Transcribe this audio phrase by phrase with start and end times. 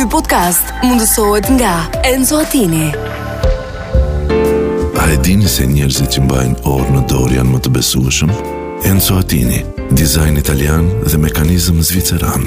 [0.00, 1.70] Ky podcast mundësohet nga
[2.08, 2.86] Enzo Atini
[4.96, 8.32] A e dini se njerëzit që mbajnë orë në dorë janë më të besueshëm?
[8.88, 9.60] Enzo Atini,
[9.98, 12.46] dizajn italian dhe mekanizm zviceran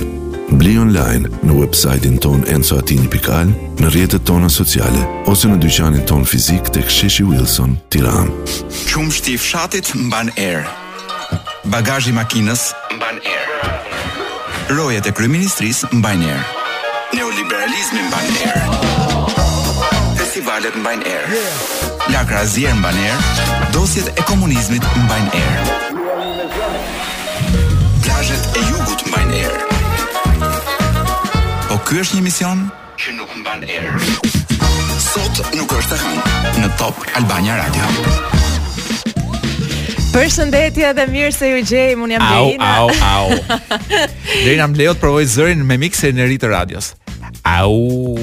[0.58, 6.10] Bli online në websajtin ton Enzo Atini Pikal Në rjetët tona sociale Ose në dyqanin
[6.10, 8.34] ton fizik të ksheshi Wilson, Tiran
[8.90, 10.66] Qumë shti fshatit mban air
[11.70, 12.66] Bagajji makinës
[12.98, 16.62] mban air Rojet e kryministris mbajnë njerë.
[17.14, 19.42] Neoliberalizmi mba në erë
[20.18, 21.42] Festivalet mba në erë
[22.10, 25.76] Lakra razia mba në erë Dosjet e komunizmit mba në erë
[28.02, 30.50] Plajet e jugut mba në erë
[31.68, 32.64] Po kjo është një mision
[32.98, 34.74] Që nuk mba në erë
[35.06, 37.94] Sot nuk është të hangë Në top Albania Radio
[40.14, 40.28] Për
[40.94, 42.74] dhe mirë se ju gjejmë, unë jam Lejna.
[42.74, 43.80] Au, au, au.
[44.46, 46.92] Lejna më lejot zërin me mikse në rritë radios.
[47.44, 48.16] Au.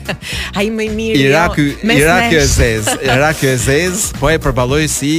[0.60, 1.22] Ai më i miri.
[1.30, 5.16] Iraku, jo, Iraku e zez, Iraku e zez, po e përballoi si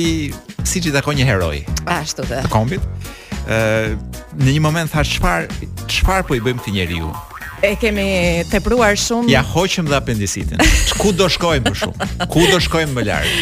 [0.66, 1.56] siç i takon një heroj.
[1.97, 2.44] Ashtu the.
[2.44, 2.84] Të kombit.
[3.48, 3.97] Ë,
[4.42, 5.48] në një moment thash çfar
[5.88, 7.10] çfarë po i bëjmë ti njeriu?
[7.64, 9.30] E kemi tepruar shumë.
[9.32, 10.60] Ja hoqëm dhe apendicitin.
[11.00, 12.08] Ku do shkojmë më shumë?
[12.28, 13.38] Ku do shkojmë më lart?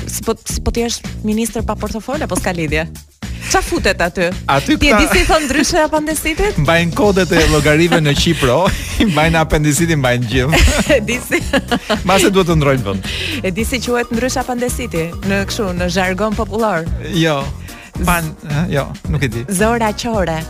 [0.05, 2.85] si po si po jesh ministër pa portofol apo s'ka lidhje?
[3.53, 4.29] Qa futet aty?
[4.51, 4.83] Aty ka...
[4.83, 6.61] Ti e disi si thon ndryshe apendicitit?
[6.63, 8.61] Mbajnë kodet e logarive në Qipro,
[9.13, 10.61] mbajnë apendicitin, mbajnë gjithë.
[10.97, 11.41] e disi...
[12.09, 13.11] Mase duhet të ndrojnë vënd.
[13.45, 16.89] E disi quhet ndryshe apendicitit, në këshu, në jargon popullor.
[17.13, 17.43] Jo.
[18.07, 19.45] Pan, eh, jo, nuk e di.
[19.53, 20.41] Zora Qore.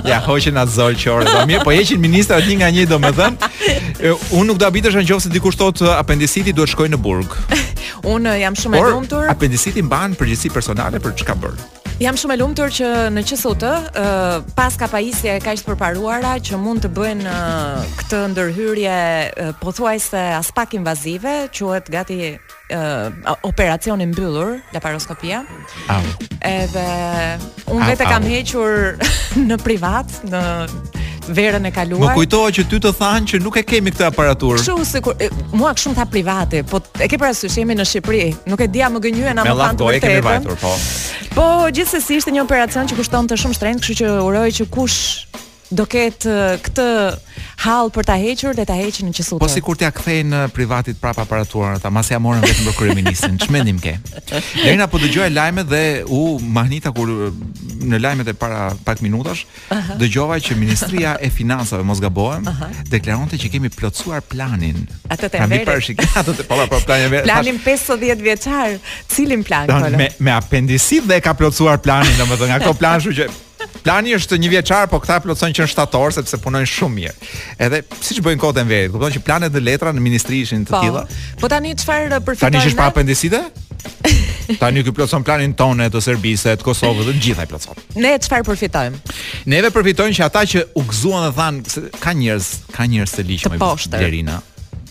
[0.10, 4.22] ja, hoqen atë zorë qore Po mirë, po heqin ministrat një nga një do eh,
[4.36, 7.34] Unë nuk do abitësh në qovë se dikur shtot eh, Apendisiti duhet shkoj në burg
[8.12, 12.16] Unë jam shumë e dhëmëtur Por, apendisiti mbanë përgjithsi personale për që ka bërë Jam
[12.16, 14.04] shumë e lumtur që në QSOT, ë
[14.56, 17.34] pas ka pajisje kaq të përparuara që mund të bëjnë
[18.00, 18.94] këtë ndërhyrje
[19.60, 22.22] pothuajse as pak invazive, quhet gati
[22.74, 25.42] uh, eh, operacionin mbyllur, laparoskopia.
[25.90, 26.02] Au.
[26.42, 26.86] Edhe
[27.74, 28.96] unë vetë kam hequr
[29.50, 30.42] në privat, në
[31.30, 32.14] verën e kaluar.
[32.14, 34.58] Më kujtoha që ty të thanë që nuk e kemi këtë aparatur.
[34.58, 35.16] Kështu si kur
[35.52, 39.04] mua kështu tha private, po e ke parasysh jemi në Shqipëri, nuk e dia më
[39.06, 40.16] gënyen apo kanë të vërtetë.
[40.16, 40.74] Me vajtur, po.
[41.36, 44.98] Po gjithsesi ishte një operacion që kushton të shumë shtrenjtë, kështu që uroj që kush
[45.70, 46.34] do ketë
[46.66, 46.86] këtë
[47.64, 49.40] hall për ta hequr dhe ta heqin në qesutë.
[49.42, 53.36] Po sikur t'ia kthejnë privatit prapë aparaturën ata, masi ja morën vetëm për kryeministin.
[53.44, 53.94] Ç'mendim ke?
[54.64, 57.12] Erina po dëgjoj lajmet dhe u mahnita kur
[57.80, 59.44] në lajmet e para pak minutash,
[60.00, 62.44] dëgjova që Ministria e Financave, mos gabohem,
[62.92, 64.82] deklaronte që kemi plotësuar planin.
[65.10, 67.28] Atë të pra mbi parashikatën po, po, e pala planin e verë.
[67.30, 68.76] Planin 50 vjeçar,
[69.12, 69.70] cilin plan?
[70.00, 73.30] Me me apendicit dhe ka plotësuar planin, domethënë, ato planshu që
[73.82, 77.14] Plani është një vjeçar, po këta plotsojnë që në shtator sepse punojnë shumë mirë.
[77.66, 80.74] Edhe siç bëjnë kodën e verit, kupton që planet dhe letra në ministri ishin të
[80.74, 80.80] po.
[80.84, 81.02] tilla.
[81.40, 82.46] Po tani çfarë përfitojnë?
[82.46, 83.42] Tani është pa apendicite?
[84.60, 87.78] Tani ky plotson planin tonë të Serbisë, të Kosovës dhe të gjitha i plotson.
[88.02, 89.14] Ne çfarë përfitojmë?
[89.48, 91.62] Neve përfitojnë që ata që u gëzuan dhe than
[92.02, 94.38] ka njerëz, ka njerëz të ligj më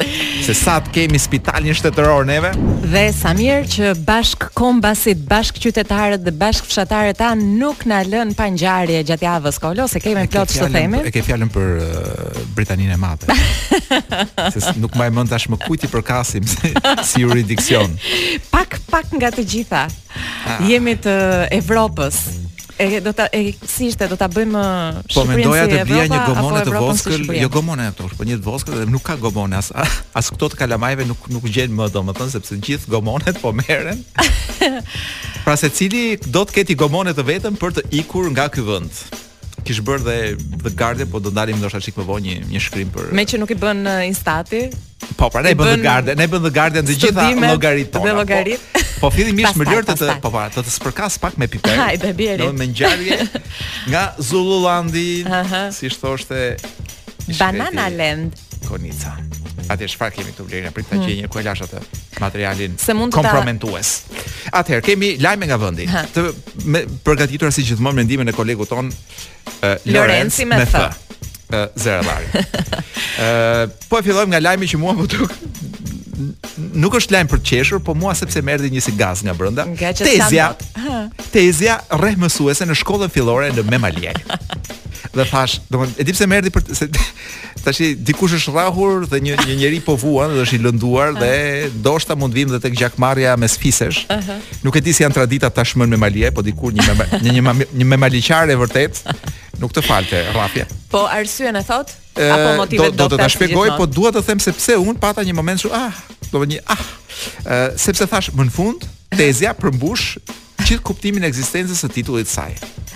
[0.40, 2.54] Se sa të kemi spitalin shtetëror neve.
[2.88, 8.32] Dhe sa mirë që bashk kombasit, bashk qytetarët dhe bashk fshatarët tan nuk na lën
[8.38, 11.02] pa ngjarje gjatë javës kolo, se kemi plot të themi.
[11.04, 13.36] E ke fjalën për uh, Britaninë e Madhe.
[14.56, 16.72] se nuk më mend tash më kujti për kasim si,
[17.10, 19.84] si Pak pak pak nga të gjitha.
[20.46, 20.58] Ah.
[20.68, 21.12] Jemi të
[21.58, 22.22] Evropës.
[22.74, 25.22] E do ta e si ishte do ta bëjmë uh, po, Shqipërinë.
[25.22, 28.38] Po mendoja si të bëja një gomone të voskël, si jo gomone ato, por një
[28.40, 29.68] të voskël dhe nuk ka gomone as
[30.18, 34.02] as këto të kalamajve nuk nuk gjen më domethënë sepse gjithë gomonet po merren.
[35.46, 39.04] pra secili do të ketë i gomone të vetëm për të ikur nga ky vend
[39.64, 40.14] kish bër dhe
[40.62, 43.40] the garden po do dalim ndoshta shik më vonë një një shkrim për Me që
[43.40, 43.80] nuk i bën
[44.10, 44.60] instati.
[45.18, 48.02] Po, pra ne bën the garden, ne bën the garden të gjitha llogaritë.
[48.02, 51.78] Po, po fillimisht më lërtë të po para, të të spërkas pak me piper.
[51.88, 52.12] Ai do
[52.60, 53.18] Me ngjarje
[53.92, 55.70] nga Zululandi, uh -huh.
[55.76, 56.38] si thoshte
[57.40, 58.30] Banana Land.
[58.68, 59.12] Konica.
[59.70, 61.04] Atëh çfarë kemi këtu vlerën prit ta hmm.
[61.06, 61.80] gjejë një ku e lash atë
[62.20, 62.74] materialin
[63.14, 63.92] kompromentues.
[64.60, 65.86] Atëh kemi lajme nga vendi.
[65.86, 66.26] Të
[67.06, 68.90] përgatitur si gjithmonë me ndihmën e kolegut ton
[69.88, 71.00] Lorenci me th.
[71.78, 72.82] Zero Larry.
[73.22, 75.34] Ë po fillojmë nga lajmi që mua më duk.
[76.74, 79.32] Nuk është lajm për të qeshur, po mua sepse më erdhi një si gaz nga
[79.38, 79.64] brenda.
[80.02, 80.50] Tezia.
[81.34, 84.20] Tezia rreth mësuese në shkollën fillore në Memalial.
[85.14, 86.88] dhe thash, domthonë, e di pse më erdhi për se
[87.64, 91.30] tash dikush është rrahur dhe një një njerëz po vuan dhe është i lënduar dhe
[91.80, 94.04] ndoshta mund vim dhe tek gjakmarrja me sfisesh.
[94.10, 94.52] Uh -huh.
[94.66, 97.54] Nuk e di si janë tradita tashmën me malie, po dikur një me, një një,
[97.76, 98.94] një, një, e vërtet.
[99.58, 100.66] Nuk të falte, rrafje.
[100.90, 101.88] Po arsyen e thot?
[102.34, 104.94] apo motive do, të do të ta shpjegoj, po dua të them se pse un
[105.04, 105.90] pata një moment shu, ah,
[106.32, 108.80] do një ah, uh, sepse thash më në fund
[109.18, 110.04] tezja përmbush
[110.66, 112.52] gjithë kuptimin e ekzistencës së titullit të saj.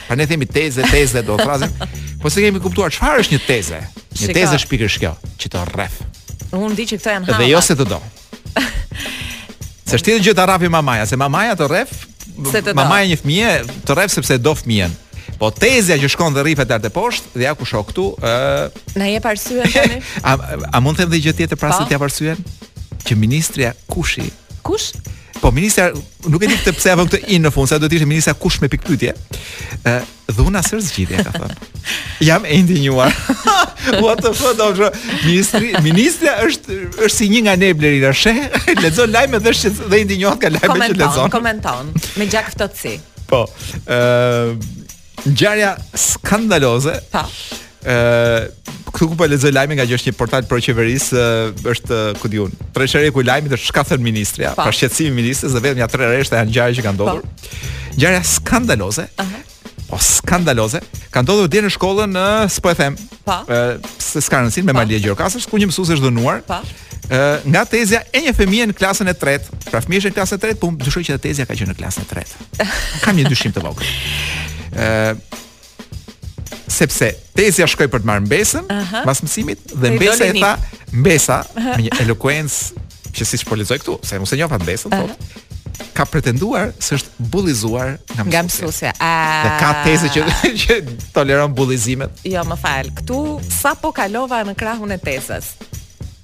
[0.06, 1.70] Pra ne themi teze, teze do thrasim.
[2.18, 3.78] Po se kemi kuptuar çfarë është një teze.
[4.18, 5.98] Një teze shpikësh kjo, që të rref.
[6.56, 7.36] Unë di që këto janë hapa.
[7.42, 7.98] Dhe jo se të do.
[9.88, 11.92] Se shtitë gjë të rrafi mamaja, se mamaja të rref,
[12.50, 12.74] se të do.
[12.76, 13.52] Mamaja një fëmijë
[13.88, 14.92] të rref sepse do fëmijën.
[15.40, 18.34] Po teza që shkon dhe rrifet atë poshtë dhe ja ku shoh këtu, ë
[18.68, 18.84] uh...
[19.00, 20.02] na jep arsye tani.
[20.28, 20.34] a
[20.76, 21.88] a mund të them dhe gjë tjetër para se po.
[21.88, 22.44] t'ia arsyen?
[23.06, 24.28] Që ministrja Kushi.
[24.66, 24.90] Kush?
[25.42, 25.90] Po ministra
[26.26, 28.58] nuk e di pse pse këtë in në fund, sa do të ishte ministra kush
[28.62, 29.14] me pikpyetje.
[29.84, 29.94] ë
[30.36, 31.84] dhuna sër zgjidhje ka thënë.
[32.26, 33.12] Jam e indignuar.
[34.04, 34.90] What the fuck do të
[35.26, 38.40] ministri ministra është është si një nga neblerin e sheh,
[38.82, 41.32] lexon lajmet dhe shqet, dhe indignohet ka lajmet që lexon.
[41.32, 42.98] Komenton me gjak ftohtësi.
[43.30, 43.44] Po.
[43.86, 44.58] ë
[45.28, 45.72] ngjarja
[46.08, 46.98] skandaloze.
[47.12, 47.24] Pa.
[47.26, 48.48] Po ë
[48.88, 51.24] këtu ku po lexoj lajmin nga që është një portal për qeverisë e,
[51.70, 52.54] është ku diun.
[52.74, 54.64] Treshëri ku lajmit është çka thën ministria, pa.
[54.74, 57.22] shqetësimi i dhe vetëm ja tre rreshta janë ngjarje që kanë ndodhur.
[57.98, 59.04] Ngjarja skandaloze.
[59.22, 59.40] Aha.
[59.90, 60.80] Po skandaloze.
[61.12, 62.96] Ka ndodhur dhe në shkollën në, s'po e them.
[63.28, 63.42] Pa.
[64.00, 66.40] se s'ka rëndësi me Malia Gjorkasës, ku një mësues është dënuar.
[66.48, 66.62] Pa.
[67.12, 69.60] Ë nga tezja e një fëmie në klasën e tretë.
[69.68, 72.08] Pra fëmia është në klasën e tretë, po dyshoj që tezja ka qenë në klasën
[72.08, 72.48] e tretë.
[73.04, 73.92] Kam një dyshim të vogël.
[74.74, 75.44] Ë
[76.68, 79.24] sepse tezja shkoi për të marrë mbesën pas uh -huh.
[79.24, 80.52] mësimit dhe mbesa e tha
[80.92, 81.76] mbesa uh -huh.
[81.76, 82.72] me një eloquence
[83.14, 85.08] që siç po lexoj këtu se mos e njoha mbesën uh -huh.
[85.08, 85.14] thotë
[85.94, 88.26] ka pretenduar se është bullizuar nga mësuesja.
[88.32, 88.90] Nga mësuesja.
[88.98, 89.42] A...
[89.44, 90.20] Dhe ka tezë që
[90.62, 90.74] që
[91.12, 92.10] toleron bullizimet.
[92.24, 92.86] Jo, më fal.
[92.98, 95.44] Ktu sapo kalova në krahun e tezës.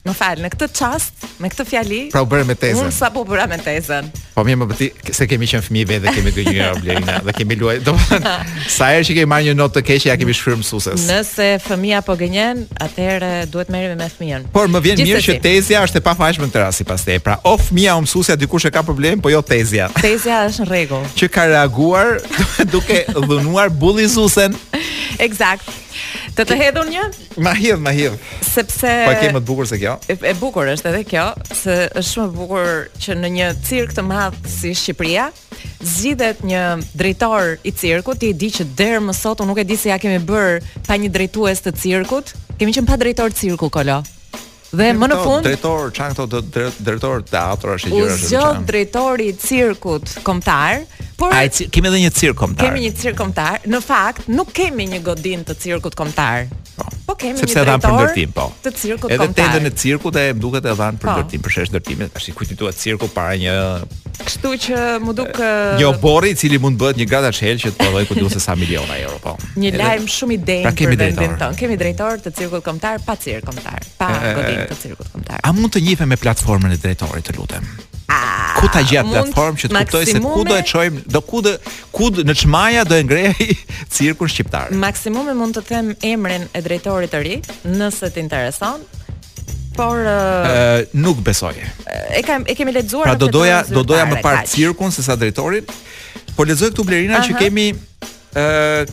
[0.04, 3.08] Më falë, në këtë qast, me këtë fjali Pra u bërë me tezën Unë sa
[3.12, 4.04] po bërë me tezën
[4.34, 7.32] Po mi më bëti, se kemi qënë fëmi ve dhe kemi dy një oblerina Dhe
[7.38, 7.94] kemi luaj Do
[8.68, 12.02] sa erë që kemi marrë një notë të keqe, ja kemi më mësuses Nëse fëmija
[12.04, 16.04] po gënjen, atëherë duhet merim me fëmijën Por më vjen mirë që tezja është e
[16.04, 18.84] pa faqë në të rasi pas te Pra, o fëmija o mësusja dykur që ka
[18.84, 22.18] problem, po jo tezja Tezja është në regull Që ka reaguar
[22.76, 23.00] duke
[23.80, 24.52] bullizusen
[26.36, 27.04] Të të hedhun një?
[27.46, 28.14] Ma hedh, ma hedh.
[28.44, 29.96] Sepse Po e ke më të bukur se kjo.
[30.10, 32.72] E, e bukur është edhe kjo, se është shumë e bukur
[33.04, 35.28] që në një cirk të madh si Shqipëria
[35.94, 36.64] zgjidhet një
[36.96, 39.92] drejtor i cirkut, ti e di që deri më sot unë nuk e di se
[39.92, 42.34] ja kemi bër pa një drejtues të cirkut.
[42.58, 44.00] Kemi qenë pa drejtor cirku kolo.
[44.74, 46.40] Dhe më në fund drejtori çan këto
[46.82, 48.28] drejtori teatri është gjëra shumë.
[48.28, 50.82] Zgjod drejtori i cirkut kombëtar,
[51.16, 52.66] Por Ai kemi edhe një cirk kombëtar.
[52.72, 53.66] Kemi një cirk kombëtar.
[53.70, 56.48] Në fakt, nuk kemi një godin të cirkut kombëtar.
[56.74, 56.88] Po.
[57.06, 57.76] po kemi Sepse një drejtor.
[57.78, 58.46] Sepse dhan ndërtim, po.
[58.64, 59.28] Të cirkut kombëtar.
[59.28, 61.16] Edhe tendën e cirkut e duket e dhan për po.
[61.20, 61.46] ndërtim, po.
[61.46, 62.12] për shesh ndërtimit.
[62.16, 63.54] Tash kujt i duhet cirku para një
[64.24, 65.38] Kështu që më duk
[65.80, 68.54] një obori i cili mund bëhet një gata çel që të prodhoj ku duhet sa
[68.58, 69.34] miliona euro, po.
[69.58, 71.34] Një lajm shumë i denj pra për kemi drejtor.
[71.42, 71.58] Ton.
[71.58, 73.82] Kemi drejtor të cirkut komtar, pa cirkomtar.
[73.98, 75.42] pa godin të cirkut komtar.
[75.42, 77.66] A mund të njihem me platformën e drejtorit, të lutem?
[78.06, 81.38] Ah, ku ta gjatë platformë që të kuptoj se ku do e qojmë, do ku
[81.46, 81.52] dhe,
[81.94, 83.46] ku dhe, në qmaja do e ngrejë
[83.96, 84.76] cirkun shqiptarë.
[84.80, 87.36] Maksimume mund të them emrin e drejtorit të ri,
[87.78, 88.84] nëse të intereson,
[89.78, 89.96] por...
[89.96, 91.54] E, eh, nuk besoj.
[91.56, 91.70] E,
[92.18, 93.08] e, kam, e kemi lezuar...
[93.08, 95.72] Pra do doja, do doja më parë cirkun, se sa drejtorit,
[96.36, 97.32] por lezoj këtu blerina uh -huh.
[97.32, 97.68] që kemi...
[97.72, 98.92] E, eh,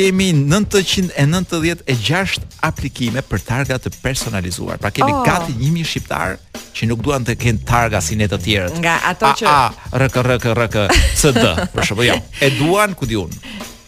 [0.00, 4.78] kemi 996 aplikime për targa të personalizuar.
[4.80, 5.22] Pra kemi oh.
[5.26, 6.36] gati 1000 shqiptar
[6.76, 8.74] që nuk duan të kenë targa si ne të tjerët.
[8.80, 9.52] Nga ato që A,
[9.92, 10.16] r rk
[10.56, 10.76] rk
[11.20, 11.36] cd,
[11.74, 12.14] për shembull, jo.
[12.40, 13.32] E duan ku diun.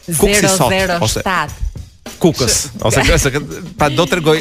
[0.08, 1.20] 007 ose
[2.22, 2.54] kukës
[2.88, 3.28] ose kësë,
[3.78, 4.36] pa do të rgoj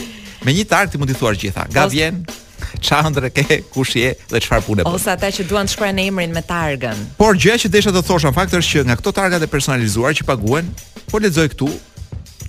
[0.46, 2.16] me një targ ti mund t'i thuar gjitha ga vjen
[2.82, 4.92] çandre ke kush je dhe çfarë pune bën.
[4.96, 6.98] Ose ata që duan të shkruajnë emrin me targën.
[7.20, 10.28] Por gjëja që desha të thosha fakt është që nga këto targa të personalizuar që
[10.30, 10.70] paguhen,
[11.12, 11.70] po lexoj këtu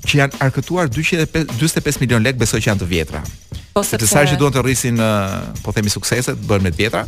[0.08, 3.22] që janë arkëtuar 205 45 milion lek besoj që janë të vjetra.
[3.80, 4.98] Ose po të sajë duan të rrisin
[5.64, 7.04] po themi sukseset, bën me të vjetra.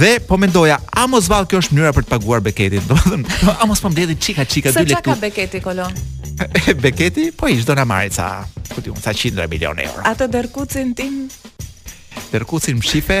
[0.00, 3.66] Dhe po mendoja, a mos vallë kjo është mënyra për të paguar beketin, domethënë, a
[3.68, 5.00] mos po mbledhin çika çika dy lekë.
[5.00, 5.98] Sa ka beketi kolon?
[6.82, 7.28] Beketi?
[7.30, 8.30] Po i çdo na marrë ca,
[8.72, 10.02] ku diun, sa 100 milionë euro.
[10.08, 11.20] Atë dërkucin tim
[12.34, 13.18] Derkucin mshife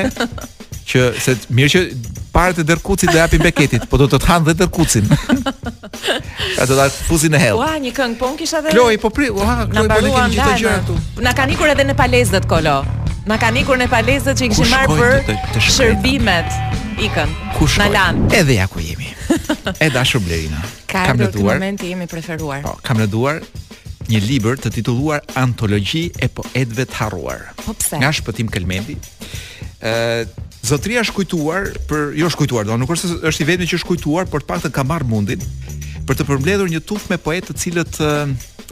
[0.90, 1.80] që se mirë që
[2.34, 5.06] parët të Derkucit do japim Beketit, po do të të han dhe Derkucin.
[6.56, 7.60] ka të ta fuzi në hell.
[7.62, 10.74] Ua, një këngë po kisha dhe Kloi, po pri, ua, Kloi po lekin gjithë gjëra
[10.82, 10.98] këtu.
[11.26, 12.76] Na kanë ikur edhe në palezët Kolo.
[13.30, 17.36] Na kanë ikur në palezët që i kishin marrë për shërbimet ikën.
[17.56, 18.24] Kush na lan?
[18.36, 19.12] Edhe ja ku jemi.
[19.82, 20.58] E dashur Blerina.
[20.90, 22.60] Ka kam lëduar momenti im i preferuar.
[22.66, 22.98] Po, kam
[24.10, 27.46] një libër të titulluar Antologji e poetëve të harruar.
[27.62, 27.98] Po pse?
[28.00, 28.98] Nga Shpëtim Kelmendi.
[29.80, 30.26] Ë
[30.64, 34.30] Zotria është kujtuar për jo shkujtuar, do nuk është është i vetmi që është kujtuar,
[34.32, 35.42] por të paktën ka marrë mundin
[36.08, 37.98] për të përmbledhur një tufë me poetë të cilët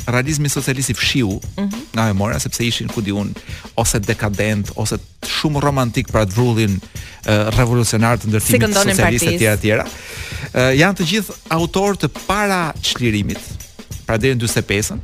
[0.08, 1.82] realizmi socialist i fshiu mm -hmm.
[1.92, 3.34] nga memoria sepse ishin ku diun
[3.76, 4.96] ose dekadent ose
[5.36, 6.80] shumë romantik për atë vrullin uh,
[7.60, 9.66] revolucionar të ndërtimit si socialist etj etj.
[9.76, 13.40] Uh, janë të gjithë autorë të para çlirimit,
[14.06, 14.96] pra deri në 45-ën,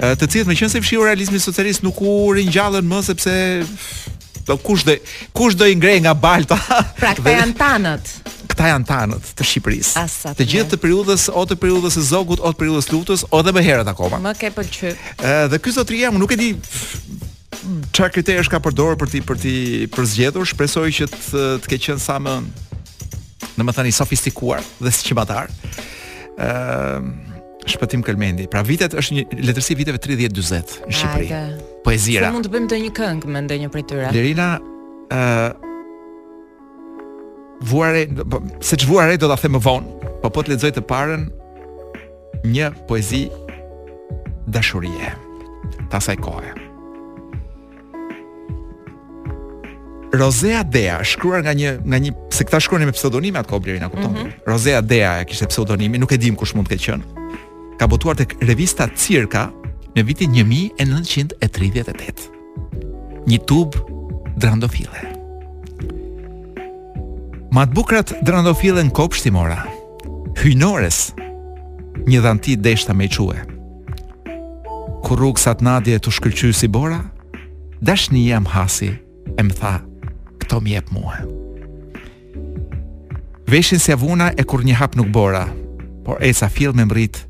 [0.00, 3.34] të cilët meqense fshiu realizmi socialist nuk u ringjallën më sepse
[4.48, 4.94] do kush do
[5.36, 6.56] kush do i ngrej nga Balta?
[7.02, 8.12] Pra këta janë tanët.
[8.50, 10.06] Këta janë tanët të Shqipërisë.
[10.40, 13.42] Të gjithë të periudhës o të periudhës së Zogut o të periudhës së Lutës o
[13.44, 14.22] edhe më herët akoma.
[14.24, 14.96] Më ke pëlqyer.
[15.20, 16.48] Ëh dhe ky zotëria më nuk e di
[17.92, 19.54] çfarë kriteresh ka përdorur për ti për ti
[19.92, 22.38] për zgjedhur, shpresoj që të të ke qenë sa më
[23.60, 25.52] në më thani sofistikuar dhe sqimatar.
[26.40, 27.28] Ëh
[27.66, 28.48] Shpëtim Kalmendi.
[28.48, 31.32] Pra vitet është një letërsi viteve 30-40 në Shqipëri.
[31.84, 32.30] Poezira.
[32.30, 34.10] Ne mund të bëjmë të një këngë me ndonjë prej tyre.
[34.16, 34.48] Lerina
[35.10, 35.66] ë uh,
[37.68, 40.84] vuare, Se po, se ç'vuare do ta them më vonë, po po të lexoj të
[40.88, 41.26] parën
[42.48, 43.26] një poezi
[44.48, 45.12] dashurie.
[45.92, 46.56] Ta sa kohë.
[50.10, 54.10] Rozea Dea, shkruar nga një nga një se kta shkruani me pseudonime atko Blerina, kupton?
[54.16, 54.32] Mm -hmm.
[54.46, 57.04] Rozea Dea e kishte pseudonimin, nuk e dim kush mund të ketë qenë
[57.80, 59.46] ka botuar tek revista Circa
[59.96, 62.26] në vitin 1938.
[63.24, 63.78] Një tub
[64.36, 65.06] drandofile.
[67.56, 69.32] Ma të bukrat drandofile në kopshti
[70.42, 70.98] hynores,
[72.08, 73.38] një dhanti deshta me i quë.
[75.04, 77.00] Kur rrugë sa të nadje të shkërqy si bora,
[77.80, 78.92] dash një jam hasi
[79.38, 79.74] e më tha,
[80.40, 81.24] këto mi jep muhe.
[83.50, 85.46] Veshin se avuna e kur një hap nuk bora,
[86.04, 87.29] por e sa fill me mritë,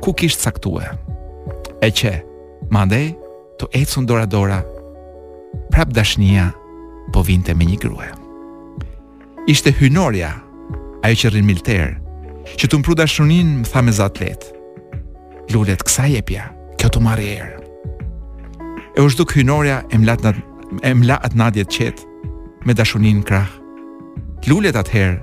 [0.00, 0.84] ku kishtë saktue.
[1.84, 2.12] E që,
[2.72, 3.12] mandej,
[3.60, 4.60] të ecën dora dora,
[5.72, 6.50] prap dashnia
[7.12, 8.10] po vinte me një grua.
[9.48, 10.32] Ishte hynorja,
[11.04, 11.94] ajo që rrin milter,
[12.56, 14.44] që të mpru dashunin më tha me zatlet.
[15.52, 16.48] Lullet, kësa jepja,
[16.80, 17.56] kjo të marri erë.
[18.96, 20.38] E është duk hynorja e mlat, nat,
[20.84, 23.50] e mlat nadjet qetë me dashunin në krah.
[24.48, 25.18] Lullet atëherë,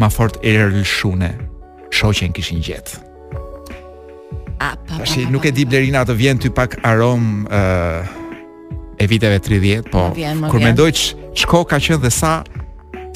[0.00, 1.32] ma fort erë lëshune,
[1.96, 3.05] shoqen kishin gjetë
[4.58, 8.06] pa, pa, pa, nuk e di blerina të vjen të pak arom uh,
[8.98, 10.90] e viteve 30, po vjen, kur mendoj
[11.36, 12.40] çko ka qenë dhe sa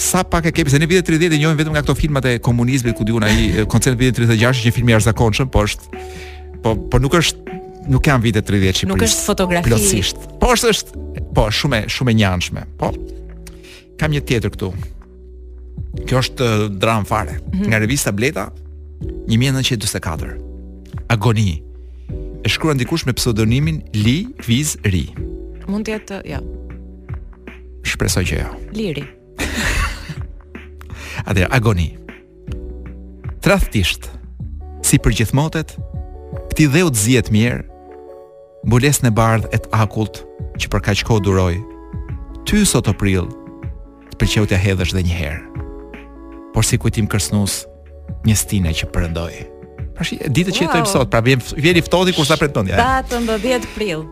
[0.00, 2.34] sa pak e kemi se në vite 30 e njohim vetëm nga këto filmat e
[2.40, 6.04] komunizmit ku diun ai koncert vite 36 që një film i arzakonshëm, po është
[6.64, 7.58] po po nuk është
[7.90, 9.68] nuk kanë vitet 30 Nuk është fotografi.
[9.70, 10.26] Plotësisht.
[10.40, 11.06] Po është është
[11.36, 12.64] po shumë shumë e njanshme.
[12.80, 12.90] Po.
[14.00, 14.68] Kam një tjetër këtu.
[16.08, 17.66] Kjo është dram fare mm -hmm.
[17.68, 18.48] nga revista Bleta
[19.28, 20.49] 1944
[21.10, 21.54] agoni.
[22.46, 25.04] E shkruan dikush me pseudonimin Li Viz Ri.
[25.70, 26.38] Mund të jetë, jo.
[27.90, 28.50] Shpresoj që jo.
[28.78, 29.04] Liri.
[31.26, 31.88] A dhe agoni.
[33.44, 34.06] Tradhtisht,
[34.86, 37.60] si për gjithmotet motet, dheu të zihet mirë.
[38.70, 40.22] Bules në bardh e të akullt
[40.60, 41.52] që për kaq kohë duroj
[42.48, 43.28] Ty sot të prill.
[44.10, 45.68] Të pëlqeu të hedhësh edhe një herë.
[46.54, 47.62] Por si kujtim kërsnus
[48.26, 49.46] një stinë që përëndojë
[50.00, 50.68] Pra shi, ditë që wow.
[50.70, 52.78] jetojmë sot, pra vjen vjen i ftohti kur sa pretendja.
[52.80, 54.06] Datën 10 prill.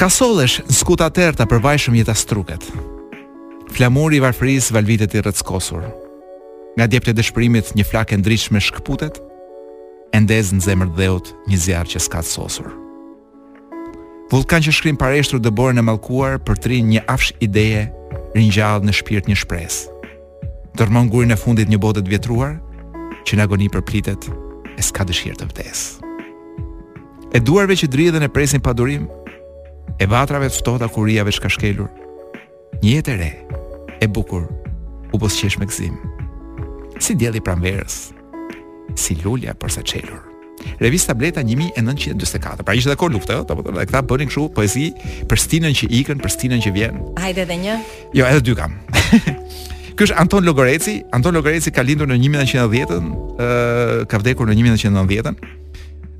[0.00, 2.64] Ka sollesh skuta terta për vajshëm jeta struket.
[3.74, 5.84] Flamuri i varfëris valvitet i rrecskosur.
[6.78, 9.20] Nga djepte dëshpërimit një flakë ndritshme shkputet.
[10.16, 12.72] E ndez në zemër dheut një zjarr që s'ka sosur.
[14.32, 17.90] Vulkan që shkrim pareshtur dhe e në malkuar për tri një afsh ideje
[18.32, 19.84] rinjallë në shpirt një shpres.
[20.80, 22.56] Dërmon gurin e fundit një botet vjetruar
[23.28, 24.28] që në agoni për plitet
[24.78, 25.80] e s'ka dëshirë të vdes.
[27.34, 29.08] E duarve që dridhen e presin pa durim,
[29.98, 31.90] e vatrave të ftohta kurijave që ka shkelur,
[32.80, 33.30] një jetë e re,
[34.04, 34.46] e bukur,
[35.12, 35.98] u posqesh me gzim.
[37.02, 37.98] Si djeli pramverës,
[38.98, 40.24] si lulja përsa qelur.
[40.82, 42.64] Revista Tableta 1924.
[42.66, 44.88] Pra ishte dakord lufta, apo edhe këta ata bënin kështu poezi
[45.30, 46.98] për stinën që ikën, për stinën që vjen.
[47.20, 47.76] Hajde edhe një.
[48.18, 48.74] Jo, edhe dy kam.
[49.98, 50.92] Ky është Anton Logoreci.
[51.10, 53.06] Anton Logoreci ka lindur në 1910-ën,
[53.42, 53.46] ë
[54.06, 55.38] ka vdekur në 1990-ën.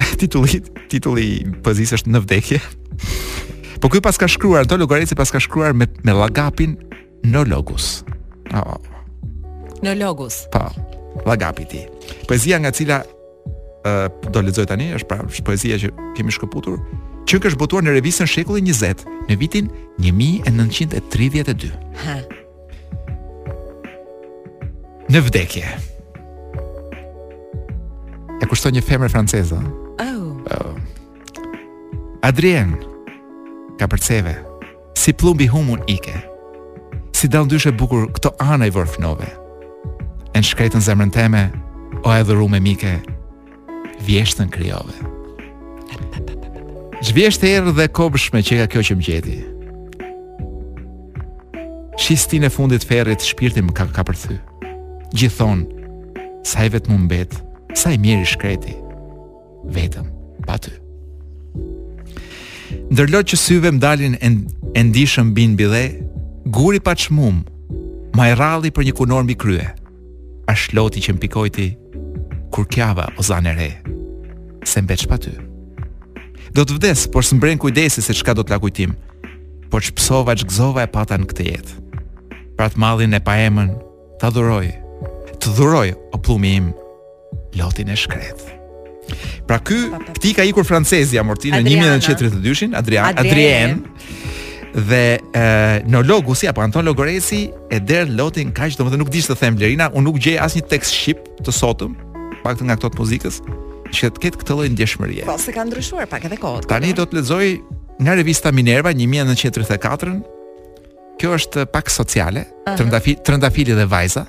[0.20, 0.58] Titulli
[0.90, 1.26] titulli
[1.62, 2.58] pozicionit është në vdekje.
[3.78, 6.74] Po ky pas ka shkruar Anton Logoreci pas ka shkruar me me Lagapin
[7.28, 8.02] në Logus.
[8.50, 8.80] Oh.
[9.86, 10.40] Në Logus.
[10.50, 10.64] Po.
[11.70, 11.84] ti,
[12.26, 16.78] Poezia nga cila uh, do lexoj tani është pra poezia që kemi shkëputur
[17.28, 19.70] që kështë botuar në revistën shekullin 20, në vitin
[20.02, 21.70] 1932.
[22.02, 22.16] Ha,
[25.12, 25.68] në vdekje.
[28.42, 29.56] E kushton një femër franceze.
[30.04, 30.58] Oh.
[30.58, 32.22] Oh.
[32.24, 32.74] Adrien
[33.80, 34.36] ka përceve.
[34.98, 36.14] Si plumbi humun ike.
[37.16, 39.30] Si dal ndyshe bukur këto ana i vorfnove.
[40.38, 41.40] Ën shkretën zemrën time,
[42.06, 42.98] o e dhuru me mike.
[44.06, 44.94] Vjeshtën krijove.
[47.02, 49.38] Zhvjesht e erë dhe kobëshme që ka kjo që më gjedi.
[51.98, 54.04] Shistin e fundit ferit, shpirtim ka, ka
[55.16, 55.64] gjithon,
[56.44, 57.34] sa i vetë mund mbet
[57.76, 58.74] sa i mirë i shkreti,
[59.74, 60.06] vetëm,
[60.46, 60.72] pa ty.
[62.92, 65.84] Ndërlo që syve më dalin e ndishëm bin bide
[66.52, 67.42] guri pa që mum,
[68.16, 69.68] ma rali për një kunor mbi krye,
[70.48, 71.64] A shloti që mpikojti,
[72.54, 73.66] kur kjava o zane e re,
[74.64, 75.34] se mbeq pa ty.
[76.56, 78.94] Do të vdes, por së mbren kujdesi se qka do të lakujtim,
[79.68, 82.00] por që psova që gzova e pata në këtë jetë.
[82.56, 83.74] Pra të malin e pa emën,
[84.16, 84.72] të adhurojë,
[85.48, 86.66] të dhuroj o pllumi im
[87.56, 88.56] lotin e shkretë.
[89.48, 89.86] Pra ky
[90.18, 93.78] këtij ka ikur francezi amorti në 1932-shin, Adrian Adrien, Adrien.
[94.74, 95.02] dhe
[95.32, 95.44] e,
[95.88, 99.56] në logu si apo Anton Logoresi e der lotin kaq domethë nuk dish të them
[99.56, 101.96] Lerina, unë nuk gjej asnjë tekst shqip të sotëm,
[102.44, 103.40] pak të nga këto të muzikës
[103.96, 105.24] që të ketë këtë lloj ndjeshmërie.
[105.26, 106.68] Po se ka ndryshuar pak edhe kohët.
[106.68, 107.46] Tani do të lexoj
[108.04, 110.18] nga revista Minerva 1934-ën.
[111.18, 113.16] Kjo është pak sociale, uh -huh.
[113.26, 114.26] trëndafili dhe vajza.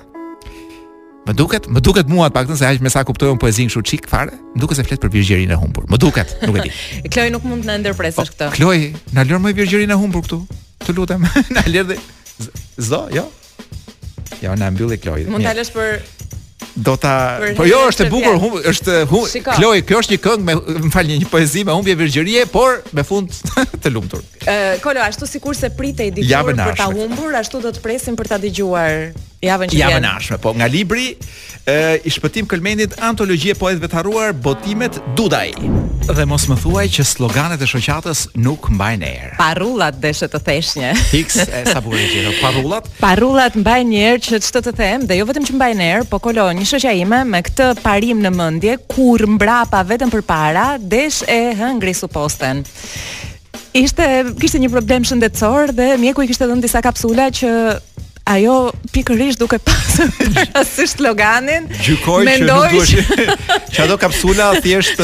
[1.28, 4.08] Më duket, më duket mua të paktën se aq me sa un poezinë kështu çik
[4.08, 5.84] fare, më duket se flet për Virgjërinë e humbur.
[5.90, 6.72] Më duket, nuk e di.
[7.12, 8.48] Kloj nuk mund të na ndërpresësh po, këtë.
[8.54, 10.38] Kloj, na lër më Virgjërinë e humbur këtu.
[10.86, 11.98] Të lutem, na lër dhe
[12.80, 13.26] Zdo, jo.
[14.40, 15.26] Ja, jo, na mbylli Kloj.
[15.28, 16.00] Mund ta lësh për
[16.80, 17.12] Do ta,
[17.58, 19.24] po jo është e bukur, hum, është hum,
[19.58, 20.54] Kloj, kjo është një këngë me,
[20.86, 23.32] më fal një poezi me humbje virgjërie, por me fund
[23.82, 24.22] të lumtur.
[24.46, 28.38] Ë, Kolo, ashtu sikurse pritej dikur për ta humbur, ashtu do të presim për ta
[28.40, 28.96] dëgjuar
[29.40, 30.04] Javën që vjen.
[30.04, 31.14] Javën po nga libri
[31.70, 31.74] ë
[32.04, 35.54] i shpëtim Kolmendit antologji e poetëve të harruar Botimet Dudaj.
[36.10, 39.30] Dhe mos më thuaj që sloganet e shoqatës nuk mbajnë erë.
[39.38, 40.90] Parullat deshë të theshnje.
[41.22, 42.90] X e saburi që parullat.
[43.00, 46.44] Parullat mbajnë erë që çto të them dhe jo vetëm që mbajnë erë, po kolo
[46.60, 51.96] një shoqja ime me këtë parim në mendje kur mbrapa vetëm përpara desh e hëngri
[51.96, 52.60] suposten.
[53.70, 54.02] Ishte
[54.40, 57.52] kishte një problem shëndetësor dhe mjeku i kishte dhënë disa kapsula që
[58.32, 60.10] ajo pikërisht duke pasur
[60.54, 63.10] rastësisht sloganin gjykoj që nuk duhesh
[63.74, 65.02] që ato kapsula thjesht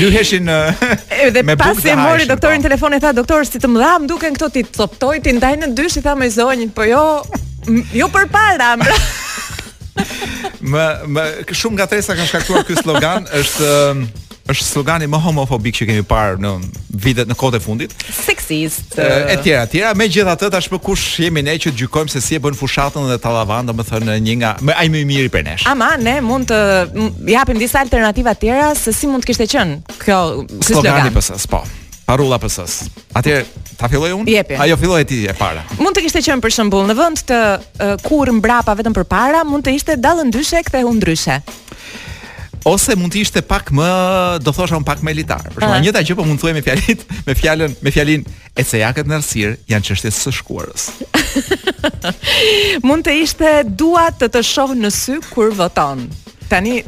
[0.00, 2.68] lyheshin edhe pas e mori doktorin po.
[2.68, 5.54] telefon e tha doktor si të më dha më duken këto ti coptoj ti ndaj
[5.62, 7.04] në dysh i tha më zonjën po jo
[8.00, 8.98] jo për para më
[11.12, 11.24] më
[11.56, 16.50] shumë gatresa kanë shkaktuar ky slogan është është slogani më homofobik që kemi parë në
[17.04, 17.92] vitet në kohët e fundit.
[18.14, 18.96] Sexist.
[18.98, 19.92] E tjera, e tjera.
[19.98, 23.68] Megjithatë, tashmë për kush jemi ne që gjykojmë se si e bën fushatën dhe tallavan,
[23.70, 25.58] domethënë një nga më ai më i miri për ne.
[25.70, 30.20] Ama ne mund të japim disa alternativa tjera se si mund të kishte qenë kjo
[30.58, 30.72] slogan.
[30.72, 31.62] Slogani PSS, po.
[32.08, 32.88] Parulla PSS.
[33.14, 34.28] Atëherë Ta filloj unë?
[34.28, 34.58] Jepi.
[34.60, 35.62] Ajo filloj e ti e para.
[35.80, 37.38] Mund të kishte qenë për shembull, në vend të
[37.96, 41.38] uh, mbrapa vetëm për para, mund të ishte dallë ndryshe kthehu ndryshe
[42.68, 43.86] ose mund të ishte pak më,
[44.44, 45.44] do thosha un pak më elitar.
[45.52, 45.84] Për shembull, ah.
[45.84, 48.24] njëta gjë po mund thuaj me fjalit, me fjalën, me fjalin
[48.56, 50.88] e cejakët në arsir janë çështje së shkuarës.
[52.88, 56.04] mund të ishte dua të të shoh në sy kur voton.
[56.50, 56.80] Tani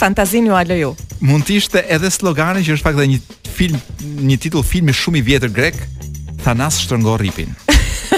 [0.00, 0.92] fantazinë ju alo ju.
[1.24, 3.22] Mund të ishte edhe slogani që është pak dhe një
[3.56, 3.80] film,
[4.28, 5.80] një titull filmi shumë i vjetër grek,
[6.40, 7.50] Thanas shtrëngon ripin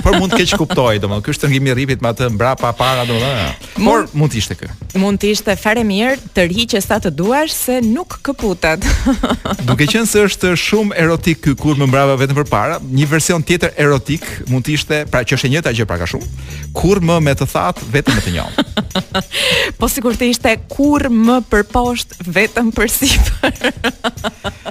[0.00, 3.05] por mund të keq kuptoj, domethënë, ky është ngjimi i ripit me atë mbrapa para,
[3.09, 3.48] domethënë.
[3.74, 4.70] Por mund, mund të ishte ky.
[5.00, 8.87] Mund të ishte fare mirë të rihiqë sa të duash se nuk këputet.
[9.68, 13.74] Duke qenë se është shumë erotik ky kur më mbrapa vetëm përpara, një version tjetër
[13.87, 16.31] erotik mund të ishte, pra që është e njëjta gjë pra ka shumë,
[16.76, 18.72] kur më me të that vetëm me të njëjtën.
[19.81, 23.62] po sikur të ishte kur më për poshtë vetëm për sipër.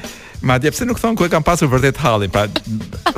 [0.41, 2.47] Ma dje pse nuk thon ku e kanë pasur vërtet hallin, pra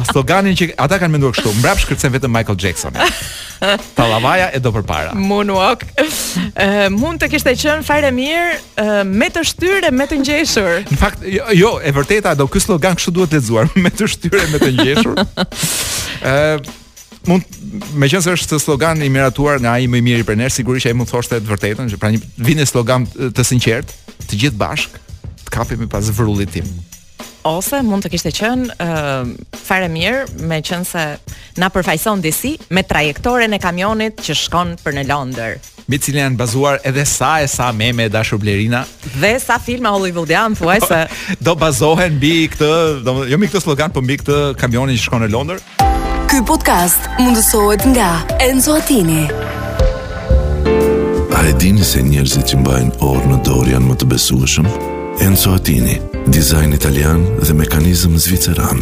[0.10, 2.92] sloganin që ata kanë menduar kështu, mbrap shkërcen vetëm Michael Jackson.
[3.98, 5.14] Tallavaja e do përpara.
[5.16, 5.86] Moonwalk.
[5.96, 6.04] Ë
[6.66, 10.84] eh, mund të kishte qen fare mirë eh, me të shtyrë me të ngjeshur.
[10.92, 14.46] Në fakt jo, jo, e vërteta do ky slogan kështu duhet lexuar, me të shtyrë
[14.58, 15.16] me të ngjeshur.
[15.16, 16.72] Ë eh,
[17.32, 17.60] mund
[17.96, 20.92] me qenë se është slogan i miratuar nga ai më i miri për ne, sigurisht
[20.92, 22.20] ai mund thoshte të vërtetën, që pra një
[22.52, 23.96] vjen slogan të sinqert,
[24.28, 25.00] të gjithë bashk
[25.48, 26.68] të kapemi pas vrullit tim
[27.44, 31.04] ose mund të kishte qenë ë uh, fare mirë me qenë se
[31.60, 35.60] na përfaqëson DC me trajektoren e kamionit që shkon për në Londër.
[35.92, 38.86] Me cilën janë bazuar edhe sa e sa meme e dashur Blerina
[39.20, 41.02] dhe sa filma hollywoodian thuajse
[41.46, 42.72] do bazohen mbi këtë,
[43.04, 45.60] do jo mbi këtë slogan, por mbi këtë kamionin që shkon në Londër.
[46.32, 48.10] Ky podcast mundësohet nga
[48.48, 49.28] Enzo Attini.
[51.34, 54.74] A e dini se njerëzit që mbajnë orë në dorë janë më të besueshëm?
[55.20, 56.00] Enzo Atini,
[56.34, 58.80] dizajn italian dhe mekanizm zviceran.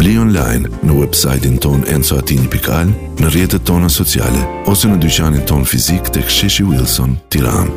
[0.00, 2.90] Bli online në websajtin ton enzoatini.al,
[3.22, 7.70] në rjetët tona sociale, ose në dyqanin ton fizik të ksheshi Wilson, tiran.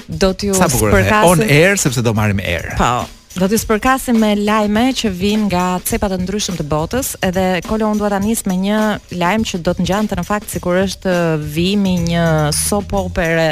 [0.08, 0.78] Do t'ju përkasë...
[0.80, 1.34] Sa përkasë...
[1.36, 2.72] On air, sepse do marrim air.
[2.80, 3.18] Pa, po.
[3.36, 7.88] Do të spërkasim me lajme që vijnë nga cepa të ndryshëm të botës, edhe kolo
[7.94, 8.80] unë dua ta nis me një
[9.16, 11.14] lajm që do të ngjante në fakt sikur është
[11.56, 12.26] vimi një
[12.58, 13.48] soap opere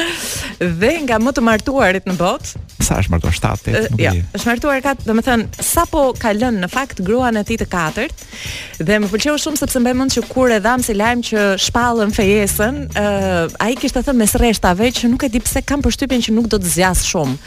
[0.82, 2.52] dhe nga më të martuarit në botë,
[2.84, 4.22] Sa është martuar 7, 8, nuk e di.
[4.36, 8.24] Është martuar 4, domethënë sapo ka lënë në fakt gruan e tij të katërt.
[8.84, 12.12] Dhe më pëlqeu shumë sepse mbaj mend që kur e dham si lajm që shpallën
[12.16, 16.24] fejesën, ë uh, ai kishte thënë mes rreshtave që nuk e di pse kam përshtypjen
[16.28, 17.38] që nuk do të zgjas shumë.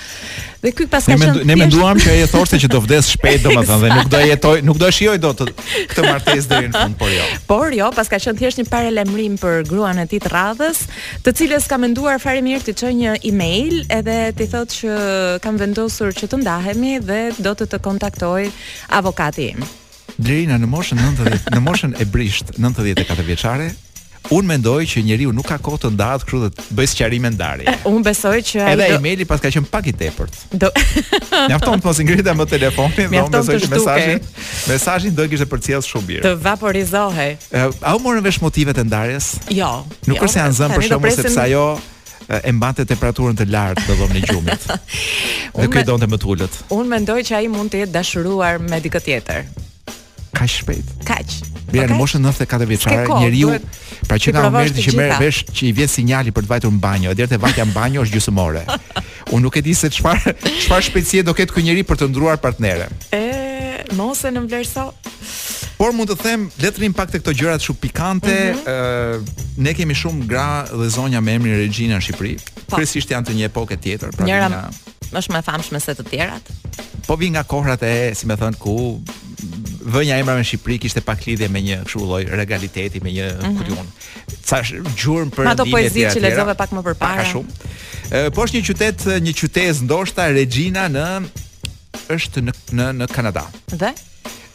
[0.63, 3.43] Dhe ky pas ka thënë ne menduam që ai e thoshte që do vdes shpejt
[3.45, 5.43] domethënë dhe nuk do jetoj, nuk do shijoj dot
[5.91, 7.27] këtë martesë deri në fund, por jo.
[7.51, 10.81] Por jo, pas ka thjesht një paralajmërim për gruan e tij të radhës,
[11.27, 14.97] të cilës ka menduar fare mirë ti çojë një email edhe ti thotë që
[15.43, 18.47] kam vendosur që të ndahemi dhe do të të kontaktoj
[18.99, 19.65] avokati im.
[20.17, 23.73] Blerina në moshën 90, në moshën e brisht 94 vjeçare,
[24.33, 27.71] Un mendoj që njeriu nuk ka kohë të ndahet, kështu të bëj sqarimin ndarje.
[27.87, 30.35] Un besoj që ai Edhe emaili pas ka qenë pak i tepërt.
[30.51, 30.67] Do.
[31.53, 34.19] Mjafton të mos ngrihet më telefoni, do un besoj që mesazhin,
[34.67, 36.23] mesazhin do kishte përcjell shumë mirë.
[36.27, 37.37] Të vaporizohej.
[37.39, 39.37] Eh, A u morën vesh motivet e ndarjes?
[39.47, 39.85] Jo.
[40.09, 41.63] Nuk jo, është se janë zënë për shkak se ajo
[42.27, 44.65] Eh, e mbante temperaturën të lartë të dhomën e gjumit.
[45.55, 46.57] Dhe kjo i të më tullët.
[46.75, 49.47] Unë mendoj që ai mund të jetë dashuruar me dikët jetër.
[50.35, 50.87] Kaq shpejt.
[51.07, 51.37] Kaq.
[51.67, 51.77] Pra që.
[51.83, 51.87] okay.
[51.91, 53.55] në moshën nëftë e katë vjeqarë, njëri ju,
[54.07, 56.79] pra që nga unë që merr vesh që i vjetë sinjali për të vajtur në
[56.83, 58.61] banjo, dhe te të vajtja në banjo është gjusëmore.
[59.35, 60.35] unë nuk e di se çfarë
[60.67, 62.87] shpejtësie do ketë njëri për të ndruar partnere.
[63.11, 63.23] E,
[63.99, 64.87] mos e në vlerëso,
[65.77, 69.21] Por mund të them letrin pak te këto gjërat shumë pikante, mm -hmm.
[69.21, 72.31] uh, ne kemi shumë gra dhe zonja me emrin Regina në Shqipëri.
[72.67, 72.75] Po.
[72.77, 74.63] Kryesisht janë të një epoke tjetër, pra Njëra nga...
[75.13, 76.45] më shumë e famshme se të tjerat.
[77.07, 78.99] Po vi nga kohrat e, si më thon, ku
[79.85, 83.45] vënja emra në Shqipëri kishte pak lidhje me një kështu lloj regaliteti, me një mm
[83.45, 83.57] -hmm.
[83.61, 83.85] kujtun.
[84.49, 84.57] Ca
[84.97, 85.53] gjurmë për ndihmë.
[85.53, 87.21] Ato poezi që lexove pak më përpara.
[87.21, 87.53] Pak shumë.
[88.33, 91.05] Po është një qytet, një qytet ndoshta Regina në
[92.15, 93.45] është në në në Kanada.
[93.81, 93.91] Dhe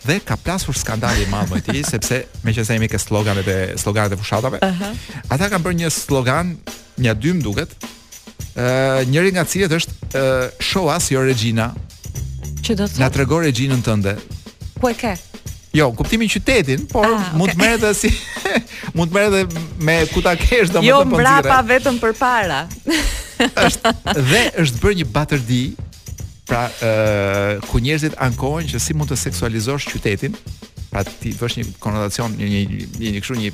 [0.04, 3.56] dhe ka plasur skandal i madh me ti sepse meqenëse jemi me ke sloganet e
[3.78, 4.58] sloganet e fushatave.
[4.62, 4.94] Uh -huh.
[5.30, 6.56] Ata kanë bërë një slogan,
[6.98, 7.70] një dy më duket.
[8.56, 10.20] Ëh, uh, njëri nga cilët është uh,
[10.60, 11.74] Show us your Regina.
[12.62, 12.98] Çe do të thotë?
[13.00, 14.14] Na trego Reginën tënde.
[14.80, 15.14] Ku e ke?
[15.72, 17.32] Jo, kuptimin qytetin, por ah, okay.
[17.38, 18.10] mund të merret si
[18.94, 19.48] mund të merret
[19.80, 20.84] me ku ta kesh domosdoshmëri.
[20.84, 22.66] Jo, po mbrapa vetëm përpara.
[23.66, 23.80] Është
[24.30, 25.62] dhe është bërë një butterdi
[26.52, 30.34] Pra, ë uh, ku njerëzit ankohen që si mund të seksualizosh qytetin,
[30.92, 33.52] pra ti vësh një konotacion, një një një, një kështu një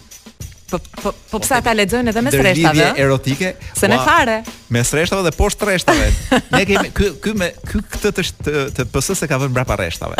[0.68, 2.74] Po po, po pse ata lexojnë edhe me streshtave?
[2.76, 3.52] Lidhje erotike.
[3.72, 4.34] Se ne fare.
[4.76, 6.08] Me streshtave dhe poshtë streshtave.
[6.52, 9.78] ne kemi ky ky me ky këtë të të, të PS se ka vënë mbrapa
[9.80, 10.18] rreshtave.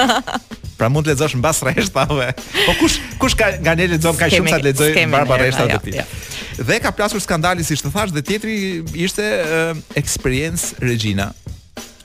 [0.81, 2.31] pra mund të lexosh mbas rreshtave.
[2.65, 5.83] Po kush kush ka nga ne lexon ka shumë sa të lexoj mbrapa rreshtave jo,
[5.83, 6.01] të tij.
[6.01, 6.07] Ja.
[6.09, 6.67] Jo.
[6.73, 8.57] Dhe ka plasur skandali siç të thash dhe tjetri
[9.05, 11.29] ishte uh, experience Regina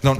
[0.03, 0.19] don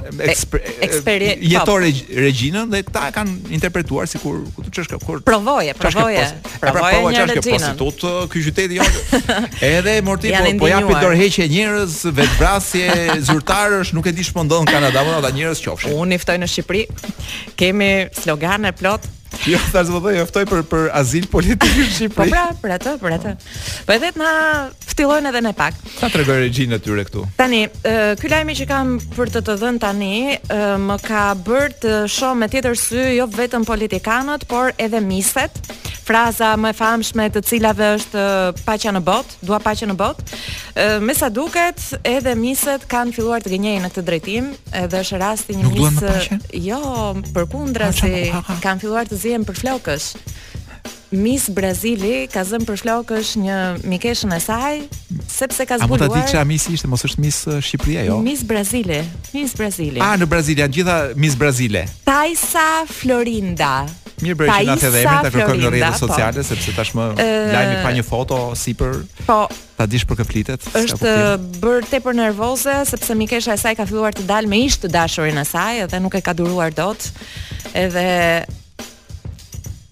[1.43, 2.15] jetore po.
[2.15, 6.21] regjinën dhe ta kanë interpretuar sikur ku të çesh kur provoje pra, provoje
[6.61, 8.87] provoje pra, një prostitut ky qytet i jo.
[9.67, 15.03] edhe morti po, po japi dorëheqje njerëz vetbrasje zyrtarësh nuk e di shpondon në Kanada
[15.03, 16.85] apo ata njerëz qofshin unë i ftoj në Shqipëri
[17.59, 17.91] kemi
[18.21, 19.09] slogane plot
[19.47, 22.15] Jo, thash do të thoj, jo, ftoj për për azil politik në Shqipëri.
[22.15, 23.31] Po pra, për atë, për atë.
[23.87, 24.31] Po edhe na
[24.87, 25.79] ftillojnë edhe ne pak.
[25.99, 27.25] Sa tregoj regjin aty tyre këtu.
[27.41, 27.63] Tani,
[28.21, 30.13] ky lajmi që kam për të të dhënë tani,
[30.85, 35.59] më ka bërë të shoh me tjetër sy jo vetëm politikanët, por edhe miset.
[36.03, 38.23] Fraza më e famshme të cilave është
[38.67, 40.39] paqja në botë, dua paqje në botë.
[41.03, 44.49] Me sa duket, edhe miset kanë filluar të gënjejnë në këtë drejtim,
[44.81, 46.33] edhe është rasti një mis.
[46.65, 46.81] Jo,
[47.35, 50.05] përkundra kanë filluar të Brazilian për flokësh.
[51.15, 53.57] Miss Brazili ka zënë për flokësh një
[53.87, 54.81] mikeshën e saj,
[55.31, 55.85] sepse ka zbuluar.
[55.85, 58.17] A mund ta di çfarë Miss ishte, mos është Miss uh, Shqipëria jo?
[58.25, 58.97] Miss Brazili,
[59.31, 60.01] Miss Brazili.
[60.03, 61.85] Ah, në Brazil janë gjitha Miss Brazile.
[62.03, 63.85] Taisa Florinda.
[64.25, 66.09] Mirë bëri që na the emrin ta kërkojmë në rrjetet po.
[66.09, 66.47] sociale po.
[66.49, 67.05] sepse tashmë
[67.53, 68.97] lajmi pa një foto sipër.
[69.29, 69.37] Po.
[69.79, 70.67] Ta dish për kë flitet?
[70.81, 71.13] Është
[71.63, 75.39] bër tepër nervoze sepse mikesha e saj ka filluar të dalë me ish të dashurin
[75.39, 77.07] e saj dhe nuk e ka duruar dot.
[77.73, 78.07] Edhe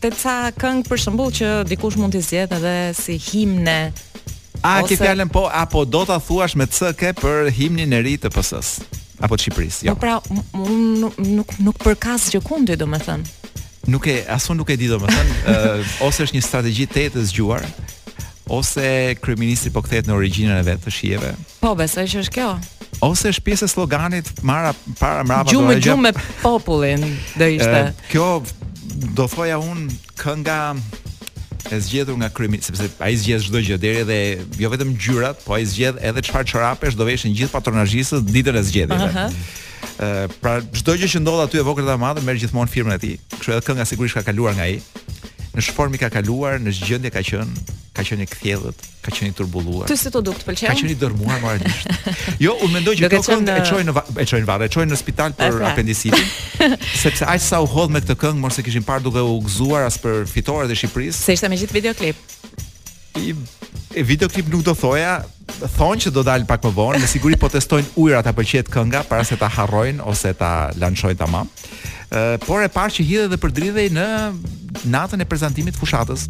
[0.00, 3.78] te ca këngë për shembull që dikush mund t'i zgjedh edhe si himne
[4.62, 8.28] A ke fjalën po apo do ta thuash me ck për himnin e ri të
[8.32, 8.84] PS-s?
[9.20, 9.94] Apo të Shqipërisë, jo.
[9.96, 10.18] Po pra,
[10.56, 13.38] un nuk nuk përkas gjë kundë, domethënë.
[13.88, 17.24] Nuk e, as un nuk e di domethënë, eh, ose është një strategji të të
[17.32, 17.64] zgjuar,
[18.52, 18.84] ose
[19.24, 21.32] kryeministri po kthehet në origjinën e vet të shijeve.
[21.62, 22.50] Po, besoj që është kjo.
[23.06, 27.06] Ose është pjesë e sloganit marra para mbrapa do të gjumë me popullin
[27.40, 27.84] do ishte.
[27.86, 28.42] Eh, kjo
[29.16, 29.86] do thoja un
[30.20, 30.60] kënga
[31.68, 34.18] e zgjedhur nga krymi, sepse ai zgjedh çdo gjë deri dhe
[34.62, 38.62] jo vetëm ngjyrat, po ai zgjedh edhe çfarë çorapesh do veshin gjithë patronazhistë ditën e
[38.64, 39.10] zgjedhjeve.
[39.10, 40.28] Uh -huh.
[40.40, 42.98] pra çdo gjë që ndodh aty e vogël dhe e madhe merr gjithmonë firmën e
[42.98, 43.14] tij.
[43.38, 44.80] Kështu edhe kënga sigurisht ka kaluar nga ai
[45.54, 47.64] në shformi ka kaluar, në gjendje ka qenë,
[47.96, 49.88] ka qenë kthjellët, ka qenë turbulluar.
[49.90, 50.66] Ty si të duk të pëlqen?
[50.70, 52.06] Ka qenë i dërmuar më ardhisht.
[52.44, 55.00] Jo, unë mendoj që këtë këngë e çojnë në e çojnë varre, e çojnë në
[55.00, 55.72] spital për pra.
[55.72, 56.34] apendicitin,
[57.02, 59.88] sepse aq sa u hodh me këtë këngë, mos e kishin parë duke u gëzuar
[59.90, 61.18] as për fitoret e Shqipërisë.
[61.24, 62.22] Se ishte me gjithë videoklip.
[63.20, 63.34] I,
[63.98, 65.16] e videoklip nuk do thoja,
[65.80, 69.02] thonë që do dalë pak më vonë, me siguri po testojnë ujrat apo qet kënga
[69.10, 71.50] para se ta harrojnë ose ta lançojnë tamam.
[72.10, 74.06] Uh, por e parë që hidhe dhe përdridhej në
[74.86, 76.26] natën e prezantimit fushatës,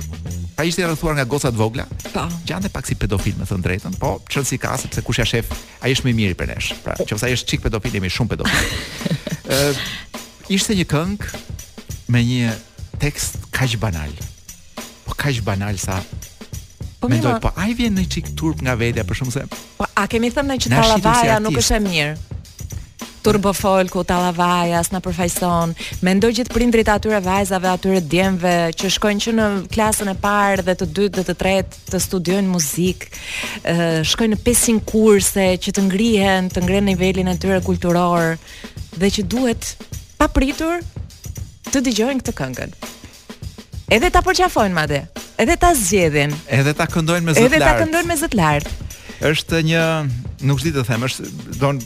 [0.57, 1.87] pa ishte rrethuar nga të vogla.
[2.12, 2.26] Po.
[2.46, 5.46] Gjante pak si pedofil, me thënë drejtën, po çon si ka sepse kush ja shef,
[5.83, 6.72] ai është më i miri për nesh.
[6.85, 8.72] Pra, qoftë ai është çik pedofil, jemi shumë pedofil.
[9.50, 9.81] Ëh,
[10.48, 11.40] ishte një këngë
[12.11, 12.53] me një
[13.03, 14.11] tekst kaq banal.
[15.07, 16.00] Po kaq banal sa
[17.00, 17.31] Po më po.
[17.46, 19.44] po ai vjen në çik turp nga vetja për shkak se
[19.81, 22.39] po a kemi thënë që tallavaja nuk është e mirë
[23.22, 24.00] turbo folku,
[24.35, 29.46] vajas, na përfajson, me ndoj gjithë prindrit atyre vajzave, atyre djemve, që shkojnë që në
[29.72, 33.12] klasën e parë dhe të dytë dhe të tretë të studiojnë muzikë,
[34.11, 38.35] shkojnë në 500 kurse që të ngrihen, të ngrenë nivelin e tyre kulturor,
[38.96, 39.72] dhe që duhet
[40.18, 40.80] papritur
[41.70, 42.74] të digjojnë këtë këngën.
[43.90, 45.04] Edhe ta përqafojnë madje,
[45.42, 47.56] edhe ta zgjedhin, edhe ta këndojnë me zot lartë.
[47.56, 48.88] Edhe ta këndojnë me
[49.20, 49.80] Është një,
[50.48, 51.26] nuk di të them, është
[51.61, 51.76] don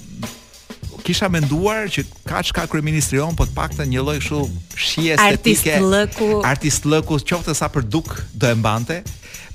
[1.05, 4.41] kisha menduar që ka çka kryeministri on, po të paktën një lloj kështu
[4.81, 5.77] shije estetike.
[5.77, 6.29] Artist lëku.
[6.49, 9.01] Artist lëku, qoftë sa për duk do e mbante,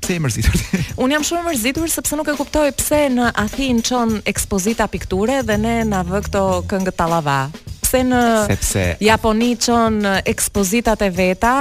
[0.00, 0.54] Se e mërzitur?
[1.02, 5.58] Unë jam shumë mërzitur sepse nuk e kuptoj pse në Athin qënë ekspozita pikture dhe
[5.60, 7.40] ne na vë këto këngë talava.
[7.84, 8.22] Pse në
[8.54, 8.86] sepse...
[9.04, 11.54] Japoni qënë ekspozitat e veta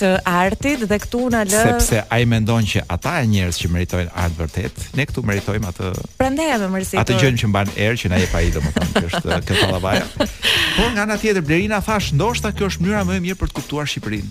[0.00, 4.12] të artit dhe këtu na lë sepse ai mendon që ata janë njerëz që meritojnë
[4.22, 5.90] art vërtet, ne këtu meritojmë atë.
[6.20, 7.00] Prandaj me mërsitë.
[7.02, 10.06] Atë gjën që mban erë që na jep ai domethënë që është këtë pallavaja.
[10.18, 13.56] Po nga ana tjetër Blerina thash ndoshta kjo është mënyra më e mirë për të
[13.60, 14.30] kuptuar Shqipërinë.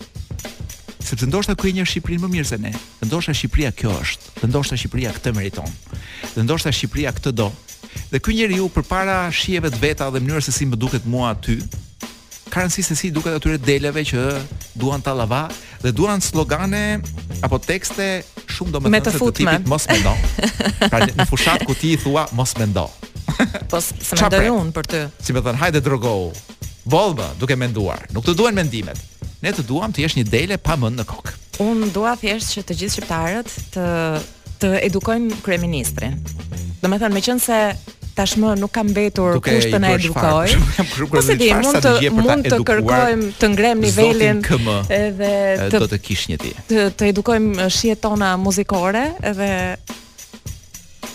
[1.09, 2.73] Sepse ndoshta ku i njeh Shqipërinë më mirë se ne.
[3.01, 5.77] Dhe ndoshta Shqipëria kjo është, dhe ndoshta Shqipëria këtë meriton.
[6.33, 7.49] Dhe ndoshta Shqipëria këtë do.
[8.13, 11.59] Dhe ky njeriu përpara shijeve të veta dhe mënyrës se si më duket mua aty,
[12.51, 14.23] ka rëndësisht se si duket atyre deleve që
[14.81, 15.45] duan ta lava
[15.83, 16.99] dhe duan slogane
[17.45, 20.13] apo tekste shumë domethënëse të, të tipit mos mendo.
[20.89, 22.87] pra në fushat ku ti i thua mos mendo.
[23.69, 25.01] po se mendoj un për ty.
[25.23, 26.33] Si më thën, hajde drogo.
[26.89, 28.01] Volba, duke menduar.
[28.13, 28.97] Nuk të duan mendimet.
[29.43, 31.33] Ne të duam të jesh një dele pa mend në kokë.
[31.63, 33.85] Un dua thjesht që të gjithë shqiptarët të
[34.59, 36.17] të edukojmë kryeministrin.
[36.83, 37.55] Domethënë, meqense
[38.17, 40.53] tashmë nuk kam mbetur kushtën e edukoj.
[41.11, 44.41] Po se di mund të mund të kërkojmë të ngrem nivelin
[44.99, 45.33] edhe
[45.69, 46.53] të do të kish një ti.
[46.71, 49.49] Të të edukojmë shihet tona muzikore edhe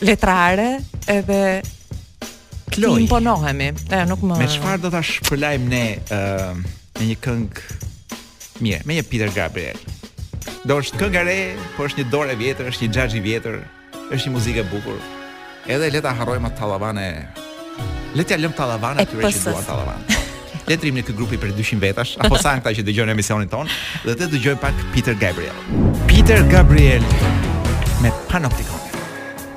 [0.04, 0.68] letrare
[1.12, 1.40] edhe
[2.74, 3.68] Kloj, të imponohemi.
[3.92, 6.62] Ja nuk më Me çfarë do ta shpëlajmë ne ë uh,
[7.00, 7.84] në një këngë
[8.64, 9.78] mirë, me një Peter Gabriel.
[10.68, 11.36] Do është këngë re,
[11.76, 13.60] po është një dorë e vjetër, është një xhaxhi i vjetër,
[14.14, 15.02] është një muzikë e bukur.
[15.64, 17.04] Edhe leta harrojmë atë tallavane.
[18.14, 20.16] Le t'ja lëm E aty që duan tallavane.
[20.68, 23.48] Le rrim në këtë grupi për 200 vetash apo sa janë këta që dëgjojnë emisionin
[23.52, 23.68] ton
[24.04, 25.56] dhe të dëgjojmë pak Peter Gabriel.
[26.08, 27.04] Peter Gabriel
[28.02, 28.80] me Panopticon.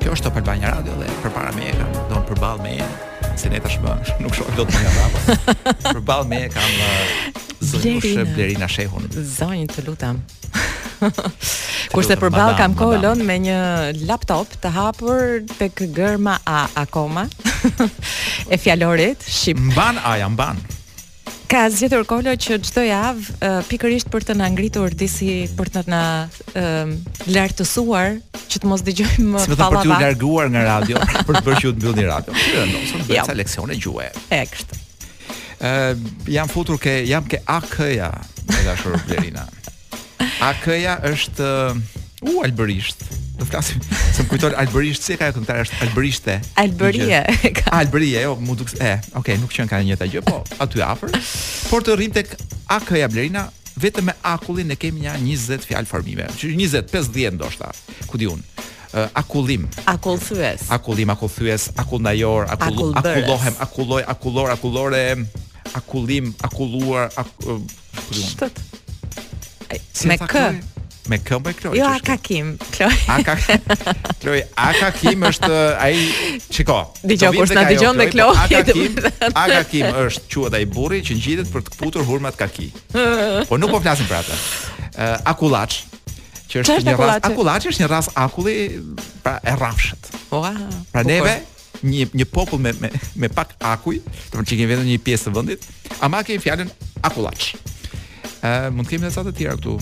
[0.01, 2.89] Kjo është të përbanja Radio dhe përpara me e kam don përball me e
[3.39, 5.71] se ne të më nuk shoh dot më mbrapa.
[5.93, 7.15] Përball me e kam uh,
[7.75, 8.67] zonjë Blerina.
[8.71, 9.07] Shehun.
[9.15, 10.23] Zonjë të lutam
[11.93, 13.57] Kurse për balë kam kolon me një
[14.09, 17.27] laptop të hapur tek gërma a akoma
[18.53, 19.59] e fjalorit shqip.
[19.71, 20.59] Mban a jam ban
[21.47, 25.83] Ka zgjetur kolo që çdo javë uh, pikërisht për të na ngritur disi për të
[25.87, 26.01] na
[26.51, 26.89] uh,
[27.31, 28.17] lartësuar
[28.51, 31.61] që të mos dëgjojmë si më Sepse për të larguar nga radio, për të bërë
[31.63, 32.35] që të një radio.
[32.73, 34.09] Ndoshta do të leksione gjuhë.
[34.35, 34.81] E kështu.
[35.63, 36.03] Ë uh,
[36.35, 38.11] jam futur ke jam ke AK-ja,
[38.43, 39.47] e dashur Blerina.
[40.43, 41.45] AK-ja është
[42.21, 43.01] u uh, alberisht.
[43.37, 46.35] Do të flasim, se më kujtohet alberisht se ka ajo këngëtare është alberiste.
[46.61, 47.19] Alberie.
[47.77, 51.13] Alberie, jo, mu duk, e, okay, nuk qen ka njëta gjë, po aty afër.
[51.71, 52.33] Por të rrim tek
[52.73, 53.43] AK-ja Blerina
[53.81, 56.25] vetëm me akullin ne kemi një 20 fjalë formime.
[56.37, 57.69] Që 20, 50 ndoshta,
[58.09, 58.41] ku di un.
[59.13, 59.67] akullim.
[59.85, 60.65] Akullthyes.
[60.73, 65.05] Akullim, akullthyes, akullndajor, akull, akullohem, akulloj, akullor, akullore,
[65.77, 67.69] akullim, akulluar, akullim.
[68.07, 68.81] Uh,
[70.05, 70.43] me kë?
[71.07, 71.71] Me kë me Kloj?
[71.79, 72.91] Jo, Akakim, Kloj.
[73.07, 73.65] Akakim.
[74.21, 76.79] Kloj, Akakim është uh, ai çiko.
[77.07, 78.39] Dëgjoj kush na jo, dëgjon me po Kloj.
[78.43, 78.97] Akakim,
[79.43, 82.67] Akakim është quhet ai burri që ngjitet për të kputur hurmat kaki.
[82.91, 84.39] Po nuk po flasim për atë.
[84.97, 85.79] Uh, akullaç,
[86.51, 87.23] që është, një akulace?
[87.31, 88.57] akullaç është një ras akulli
[89.23, 90.11] pra e rrafshët.
[90.31, 90.43] Po.
[90.91, 91.37] Pra neve
[91.87, 94.99] një një popull me me me pak akuj, do të thotë që kemi vetëm një
[95.07, 95.71] pjesë të vendit,
[96.03, 96.73] ama kemi fjalën
[97.05, 97.53] akullaç
[98.45, 99.77] ë mund të kemi edhe ca të tjera këtu.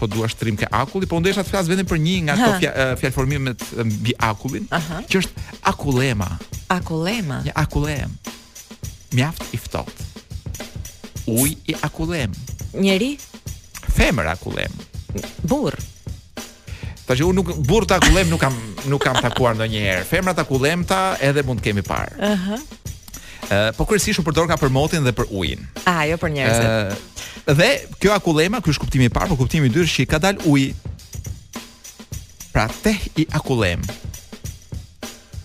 [0.00, 3.62] Po dua shtrim ke akulli, po ndeshat të flas vetëm për një nga ato fjalformimet
[3.86, 5.04] mbi akullin, Aha.
[5.06, 6.26] që është akullema.
[6.74, 7.38] Akullema.
[7.46, 8.16] Një akullem.
[9.14, 10.10] Mjaft i ftohtë.
[11.30, 12.34] Uj i akullem.
[12.74, 13.14] Njeri?
[13.94, 14.74] Femër akullem.
[15.46, 15.76] Burr.
[17.04, 18.56] Ta që unë nuk, burr të akullem nuk kam,
[18.90, 20.06] nuk kam takuar në njerë.
[20.08, 20.84] Femër të akullem
[21.20, 22.16] edhe mund kemi parë.
[22.18, 22.60] Uh -huh.
[23.44, 23.86] Uh, po u
[24.24, 25.66] përdor ka për motin dhe për ujin.
[25.86, 26.64] Ah, jo për njerëzit.
[26.64, 26.96] Uh,
[27.44, 30.18] Dhe kjo akullema, ky është kuptimi i parë, por kuptimi i dytë është që ka
[30.22, 30.70] dal uji.
[32.54, 33.82] Pra te i akullem.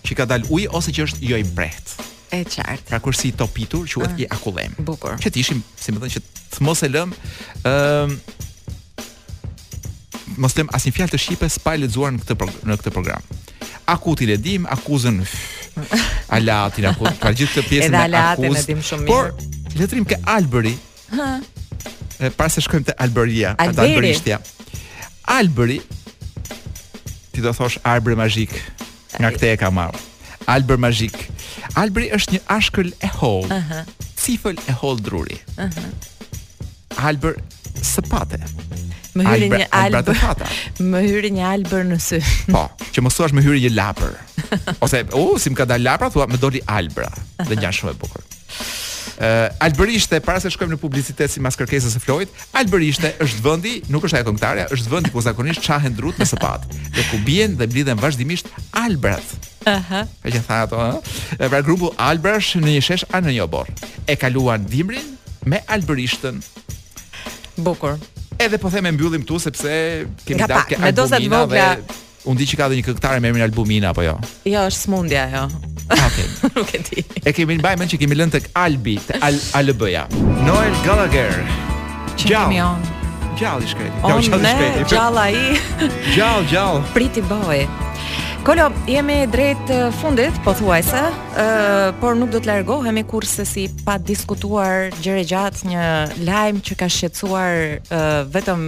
[0.06, 1.92] Që ka dal uji ose që është jo i mbret.
[2.32, 2.88] E qartë.
[2.88, 4.72] Pra kur si topitur quhet i ah, akullem.
[4.80, 5.18] Bukur.
[5.20, 6.22] Që të ishim, si më thënë që
[6.56, 7.12] të mos e lëm,
[7.68, 8.18] ëm um,
[10.40, 13.32] mos lëm asnjë fjalë të shqipe pa lexuar në këtë në këtë program.
[13.90, 15.20] Akuti le dim, akuzën
[16.36, 18.06] Alatin, akuzën, pra gjithë këtë pjesën e akuzën.
[18.06, 19.10] Edhe Alatin e dim shumë mirë.
[19.10, 20.76] Por, letrim ke Alberi,
[21.10, 21.30] Hë.
[22.20, 24.38] E se shkojmë te Alberia, ata Alberishtja.
[25.32, 25.78] Alberi
[27.32, 28.52] ti do thosh Alberi magjik.
[29.20, 29.96] Nga këtë e ka marr.
[30.50, 31.14] Alber magjik.
[31.78, 33.44] Alberi është një ashkël e holl.
[33.54, 33.82] Aha.
[34.20, 35.36] Cifël e holl druri.
[35.62, 35.84] Aha.
[37.08, 37.36] Alber
[37.86, 38.40] sëpate.
[39.16, 40.42] Më hyri një alber.
[40.94, 42.20] Më hyri një alber në sy.
[42.50, 44.14] Po, që mos thuash më hyri një lapër.
[44.84, 47.10] Ose, u, uh, si më ka dalë lapra, thua më doli albra.
[47.46, 48.26] Dhe janë shumë e bukur.
[49.20, 53.72] Uh, eh, Alberishte, para se shkojmë në publicitet sipas kërkesës së Floyd, Alberishte është vendi,
[53.92, 57.56] nuk është ajo këngëtare, është vendi ku zakonisht çahen drut me sapat, dhe ku bien
[57.60, 59.36] dhe blidhen vazhdimisht albrat.
[59.68, 60.04] Aha.
[60.04, 60.80] Uh E tha ato,
[61.36, 61.46] ëh.
[61.50, 63.68] Pra grupi Albrash në një shesh anë një bor.
[64.08, 66.40] E kaluan dimrin me Alberishtën.
[67.60, 67.98] Bukur.
[68.40, 69.72] Edhe po them e mbyllim këtu sepse
[70.24, 70.86] kemi dalë ke albumina.
[70.86, 71.68] Me dozat vogla.
[72.28, 74.16] Unë di që ka dhe një këngëtare me emrin Albumina apo jo?
[74.44, 75.44] Jo, është smundja ajo.
[75.44, 75.94] Okej.
[76.00, 76.26] Ah, okay.
[76.56, 77.04] nuk e di.
[77.22, 80.06] E kemi mbaj mend që kemi lënë tek Albi, te Al Albëja.
[80.46, 81.40] Noel Gallagher.
[82.20, 82.56] Gjall
[83.40, 84.00] Gjallë shkretë.
[84.06, 84.88] Gjallë shkretë.
[86.14, 87.62] Gjallë Gjallë, Priti boy.
[88.44, 89.68] Kolo, jemi drejt
[90.00, 95.84] fundit, po uh, por nuk do të largohemi kurse si pa diskutuar Gjere gjatë një
[96.24, 97.52] lajmë që ka shqetësuar
[97.92, 98.64] uh, vetëm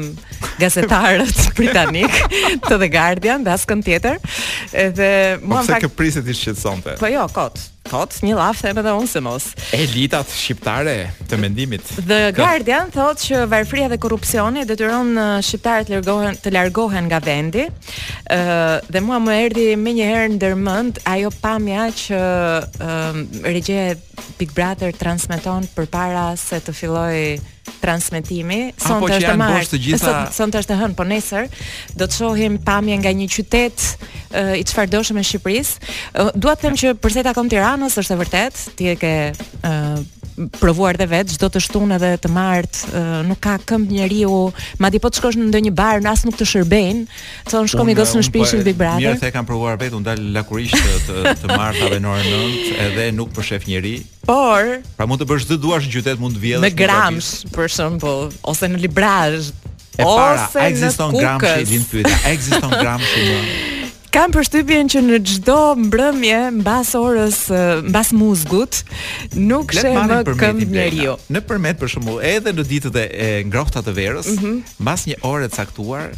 [0.60, 2.12] gazetarët britanik
[2.68, 4.24] të The Guardian, dhe kënë tjetër.
[4.72, 5.10] Edhe
[5.42, 6.98] mua po pak Po pse ke prisë ti shqetësonte?
[7.00, 7.71] Po jo, kot.
[7.82, 9.46] Thot një laf them edhe unë se mos.
[9.74, 10.94] Elitat shqiptare
[11.28, 11.88] të mendimit.
[12.08, 17.66] The Guardian thot që varfëria dhe korrupsioni detyron shqiptarët largohen të largohen nga vendi.
[18.30, 18.38] Ë
[18.88, 22.20] dhe mua më erdhi më një herë ndërmend ajo pamja që
[23.48, 23.90] regjia
[24.38, 28.70] Big Brother transmeton përpara se të fillojë transmitimi.
[28.86, 29.64] Sonte po, është marrë.
[29.66, 30.14] Sonte gjitha...
[30.34, 31.48] sonte është të hën, po nesër
[31.98, 33.86] do të shohim pamje nga një qytet
[34.58, 35.92] i çfarë doshëm e Shqipërisë.
[36.42, 39.12] Dua të them që përse ta kam Tiranës është e vërtet, ti e ke
[40.62, 42.92] provuar dhe vetë, çdo të shtunë edhe të martë,
[43.28, 44.32] nuk ka këmb njeriu,
[44.80, 47.04] madje po të shkosh në ndonjë bar, as nuk të shërbenë,
[47.50, 49.10] të shkom i gosë në shpishin po, Big Brother.
[49.10, 53.10] Mirë, the kam provuar vetë, u dal lakurisht të të martave në orën 9, edhe
[53.18, 54.00] nuk përshef njerëj.
[54.22, 57.70] Por, pra mund të bësh çdo duash në qytet, mund të vjedhësh me grams, për
[57.74, 59.48] shembull, ose në librazh.
[59.98, 63.88] Ose para, ekziston grams i lind pyetja, ekziston grams i lind.
[64.12, 65.56] Kam përshtypjen që në çdo
[65.86, 67.38] mbrëmje mbas orës
[67.86, 68.82] mbas muzgut
[69.40, 71.14] nuk shem më këmbë njeriu.
[71.32, 74.76] Nëpërmjet për shembull, edhe në ditët e ngrohta të verës, mm -hmm.
[74.84, 76.12] mbas një ore të caktuar,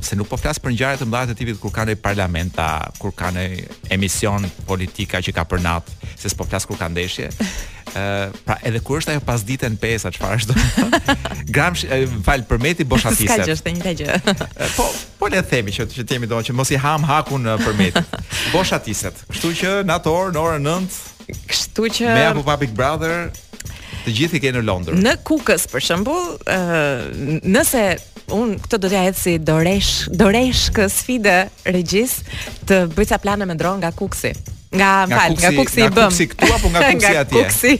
[0.00, 2.66] se nuk po flas për ngjarje të mëdha të tipit kur kanë parlamenta,
[2.98, 3.44] kur kanë
[3.94, 7.30] emision politika që ka për natë, se s'po flas kur ka ndeshje.
[7.90, 10.58] Ëh, pra edhe kur është ajo pas ditën 5 a çfarë është?
[11.56, 11.74] Gram
[12.26, 13.40] fal përmeti boshatiset.
[13.42, 14.18] Ka gjë është njëta gjë.
[14.76, 14.86] Po,
[15.18, 17.98] po le të themi që që themi domosht që mos i ham hakun përmet.
[18.52, 19.24] Boshatiset.
[19.32, 20.98] Kështu që në atë orë, në orën 9,
[21.50, 23.32] kështu që me apo pa Big Brother,
[24.06, 25.00] të gjithë i kanë në Londër.
[25.02, 27.82] Në Kukës për shembull, ëh, nëse
[28.34, 31.34] un këtë do t'ja si doresh doresh kë sfide
[31.66, 32.18] regjis
[32.68, 34.30] të bëj ca plane me dron nga Kuksi
[34.78, 37.72] nga fal nga Kuksi i bëm nga Kuksi këtu apo nga Kuksi atje nga Kuksi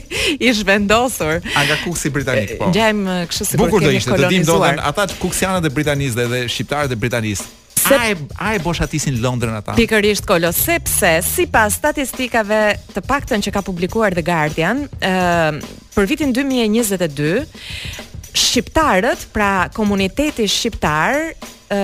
[0.49, 4.53] i zhvendosur a nga Kuksi britanik po ngjajm kështu si bukur do ishte të dim
[4.75, 7.49] ata kuksianët e britanisë dhe, dhe shqiptarët e britanisë
[7.81, 7.95] Se...
[7.97, 8.85] Ai ai bosha
[9.25, 9.73] Londrën ata.
[9.73, 15.15] Pikërisht Kolo, sepse sipas statistikave të paktën që ka publikuar The Guardian, ëh
[15.55, 15.57] uh,
[15.95, 17.41] për vitin 2022
[18.33, 21.17] shqiptarët, pra komuniteti shqiptar,
[21.71, 21.79] ë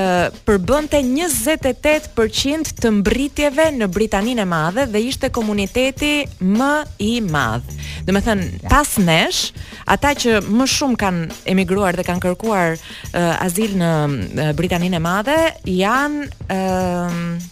[0.48, 6.10] përbënte 28% të mbritjeve në Britaninë e Madhe dhe ishte komuniteti
[6.43, 6.72] më
[7.08, 7.72] i madh.
[8.08, 9.45] Do të thënë, pas nesh,
[9.88, 15.04] ata që më shumë kanë emigruar dhe kanë kërkuar uh, azil në uh, Britaninë e
[15.08, 15.39] Madhe
[15.72, 16.62] janë ë
[17.04, 17.43] uh,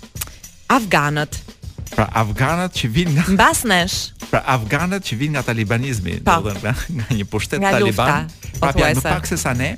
[0.75, 1.35] Afganët,
[1.91, 3.97] Pra afganët që vinë nga mbas nesh.
[4.31, 6.37] Pra afganët që vinë nga talibanizmi, po.
[6.47, 8.29] do të nga një pushtet nga taliban.
[8.59, 9.75] Pra po ja më pak se sa ne.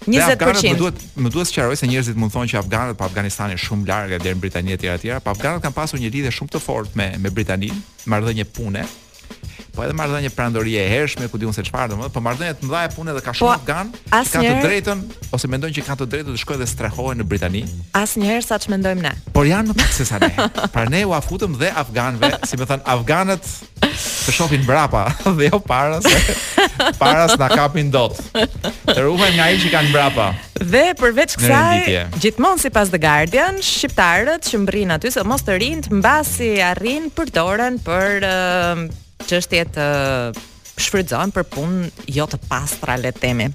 [0.00, 3.04] 20% më duhet më duhet të sqaroj se njerëzit mund të thonë që afganët pa
[3.04, 6.00] po Afganistanin shumë larg deri në Britani e tjera të tjera, pa afganët kanë pasur
[6.00, 8.86] një lidhje shumë të fortë me me Britaninë, marrëdhënie pune,
[9.70, 12.80] Po edhe marrëdhënie prandorie e hershme, ku diun se çfarë domethënë, po marrëdhënie të mëdha
[12.88, 13.92] e punë dhe ka shumë po, afgan,
[14.34, 15.02] ka të drejtën
[15.36, 17.62] ose mendojnë që kanë të drejtën të shkojnë dhe strehohen në Britani.
[17.94, 19.12] Asnjëherë sa mendojmë ne.
[19.36, 20.32] Por janë më pak se sa ne.
[20.74, 23.46] pra ne u afutëm dhe afganëve, si më thënë afganët
[23.94, 25.04] të shohin brapa
[25.38, 26.34] dhe jo para se
[27.02, 28.18] para s'na kapin dot.
[28.34, 30.32] Të ruhen nga ai që kanë brapa.
[30.58, 35.94] Dhe përveç kësaj, gjithmonë sipas The Guardian, shqiptarët që mbrin aty se mos të rinë
[36.02, 39.84] mbasi arrin përdoren për, për uh, çështje të
[40.80, 43.48] shfrytëzohen për punë jo të pastra le të themi.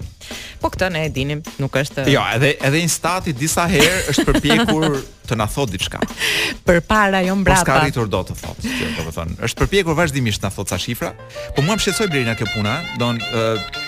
[0.61, 4.85] Po këtë ne e dinim, nuk është Jo, edhe edhe instati disa herë është përpjekur
[5.29, 5.99] të na thotë diçka.
[6.67, 7.61] Përpara jo mbrapa.
[7.61, 9.37] Po ska rritur dot të thotë, do të thonë.
[9.47, 11.11] Është përpjekur vazhdimisht na thotë ca shifra.
[11.57, 13.83] Po mua më shqetësoi bëri na kjo puna, do ë thonë,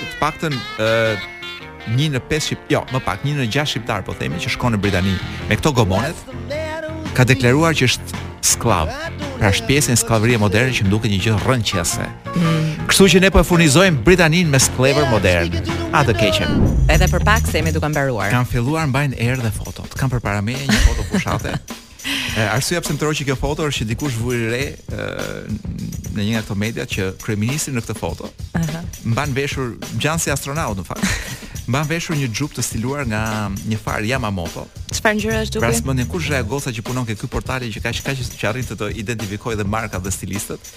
[0.00, 1.20] të paktën ë
[1.96, 4.76] një në pesë shqip, jo, më pak një në gjashtë shqiptar po themi që shkon
[4.76, 5.12] në Britani
[5.48, 6.26] me këto gomonet
[7.16, 8.88] ka deklaruar që është sklav.
[9.38, 12.06] Pra është pjesë e sklavërie moderne që më duket një gjë rrënqëse.
[12.34, 12.70] Mm.
[12.90, 15.58] Kështu që ne po e furnizojmë Britaninë me sklavër modern.
[15.96, 16.60] A të keqen.
[16.92, 18.32] Edhe për pak se jemi duke mbaruar.
[18.34, 19.94] Kam filluar mbajnë erë dhe fotot.
[19.98, 21.54] Kam përpara meje një foto fushate.
[22.38, 24.64] e, arsua pse më tërojë kjo foto është që dikush vuri re
[26.10, 28.80] në një nga ato media që kryeministri në këtë foto uh -huh.
[29.04, 31.06] mban veshur gjancë astronaut në fakt.
[31.70, 33.20] mban veshur një xhub të stiluar nga
[33.70, 34.64] një farë Yamamoto.
[34.90, 35.68] Çfarë ngjyra është duke?
[35.68, 38.76] Pastaj mendon kush është goca që punon ky portali që kaq kaq që arrin të
[38.80, 40.70] të identifikojë dhe marka dhe stilistët.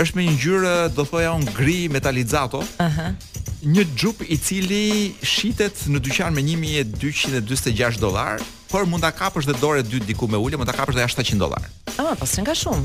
[0.00, 2.62] Është me një ngjyrë, do thoya, un gri metalizato.
[2.78, 2.86] Aha.
[2.86, 3.58] Uh -huh.
[3.66, 8.38] Një xhub i cili shitet në dyqan me 1246 dollar,
[8.70, 11.38] por mund ta kapësh dhe dorë dy diku me ulë, mund ta kapësh dhe 700
[11.44, 11.62] dollar.
[12.02, 12.84] Ah, po s'ka shumë.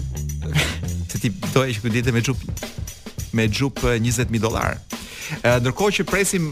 [1.12, 2.38] Se ti doje që ditë me xhub
[3.36, 4.74] me xhub 20000 dollar.
[5.44, 6.50] Ndërkohë që presim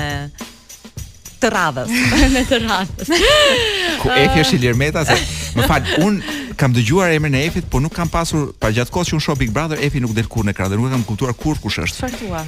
[1.38, 1.93] të radhës.
[2.36, 3.14] me të radhës.
[4.02, 5.18] Ku Efi është Ilir Meta se
[5.58, 6.20] më fal, un
[6.58, 9.38] kam dëgjuar emrin e Efit, por nuk kam pasur pa gjatë kohës që un shoh
[9.38, 12.00] Big Brother, Efi nuk del kur në ekran, nuk e kam kuptuar kur kush është.
[12.02, 12.43] Çfarë thua?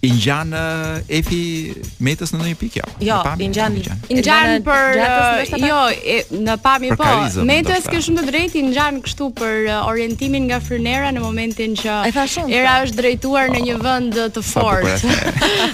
[0.00, 2.84] I ngjan uh, eh, Efi Metës në ndonjë pikë jo.
[3.04, 3.74] Jo, i ngjan.
[4.08, 5.00] I për
[5.60, 5.80] jo,
[6.40, 7.08] në pamje po.
[7.44, 11.76] metës ke shumë të drejtë, i ngjan kështu për uh, orientimin nga frynera në momentin
[11.76, 11.96] që
[12.48, 14.96] era është drejtuar oh, në një vend të po fortë.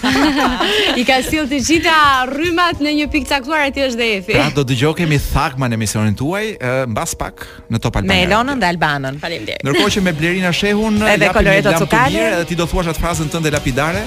[0.98, 1.98] I ka sill të gjitha
[2.32, 4.34] rrymat në një pikë caktuar aty është dhe Efi.
[4.40, 8.26] Ja, pra, do dëgjoj kemi thakma në emisionin tuaj uh, mbas pak në Top Albanian.
[8.26, 9.22] Me Elonën dhe Albanën.
[9.22, 9.62] Faleminderit.
[9.62, 14.06] Ndërkohë që me Blerina Shehun, edhe Coloreto Cukali, ti do thuash atë frazën tënde lapidare.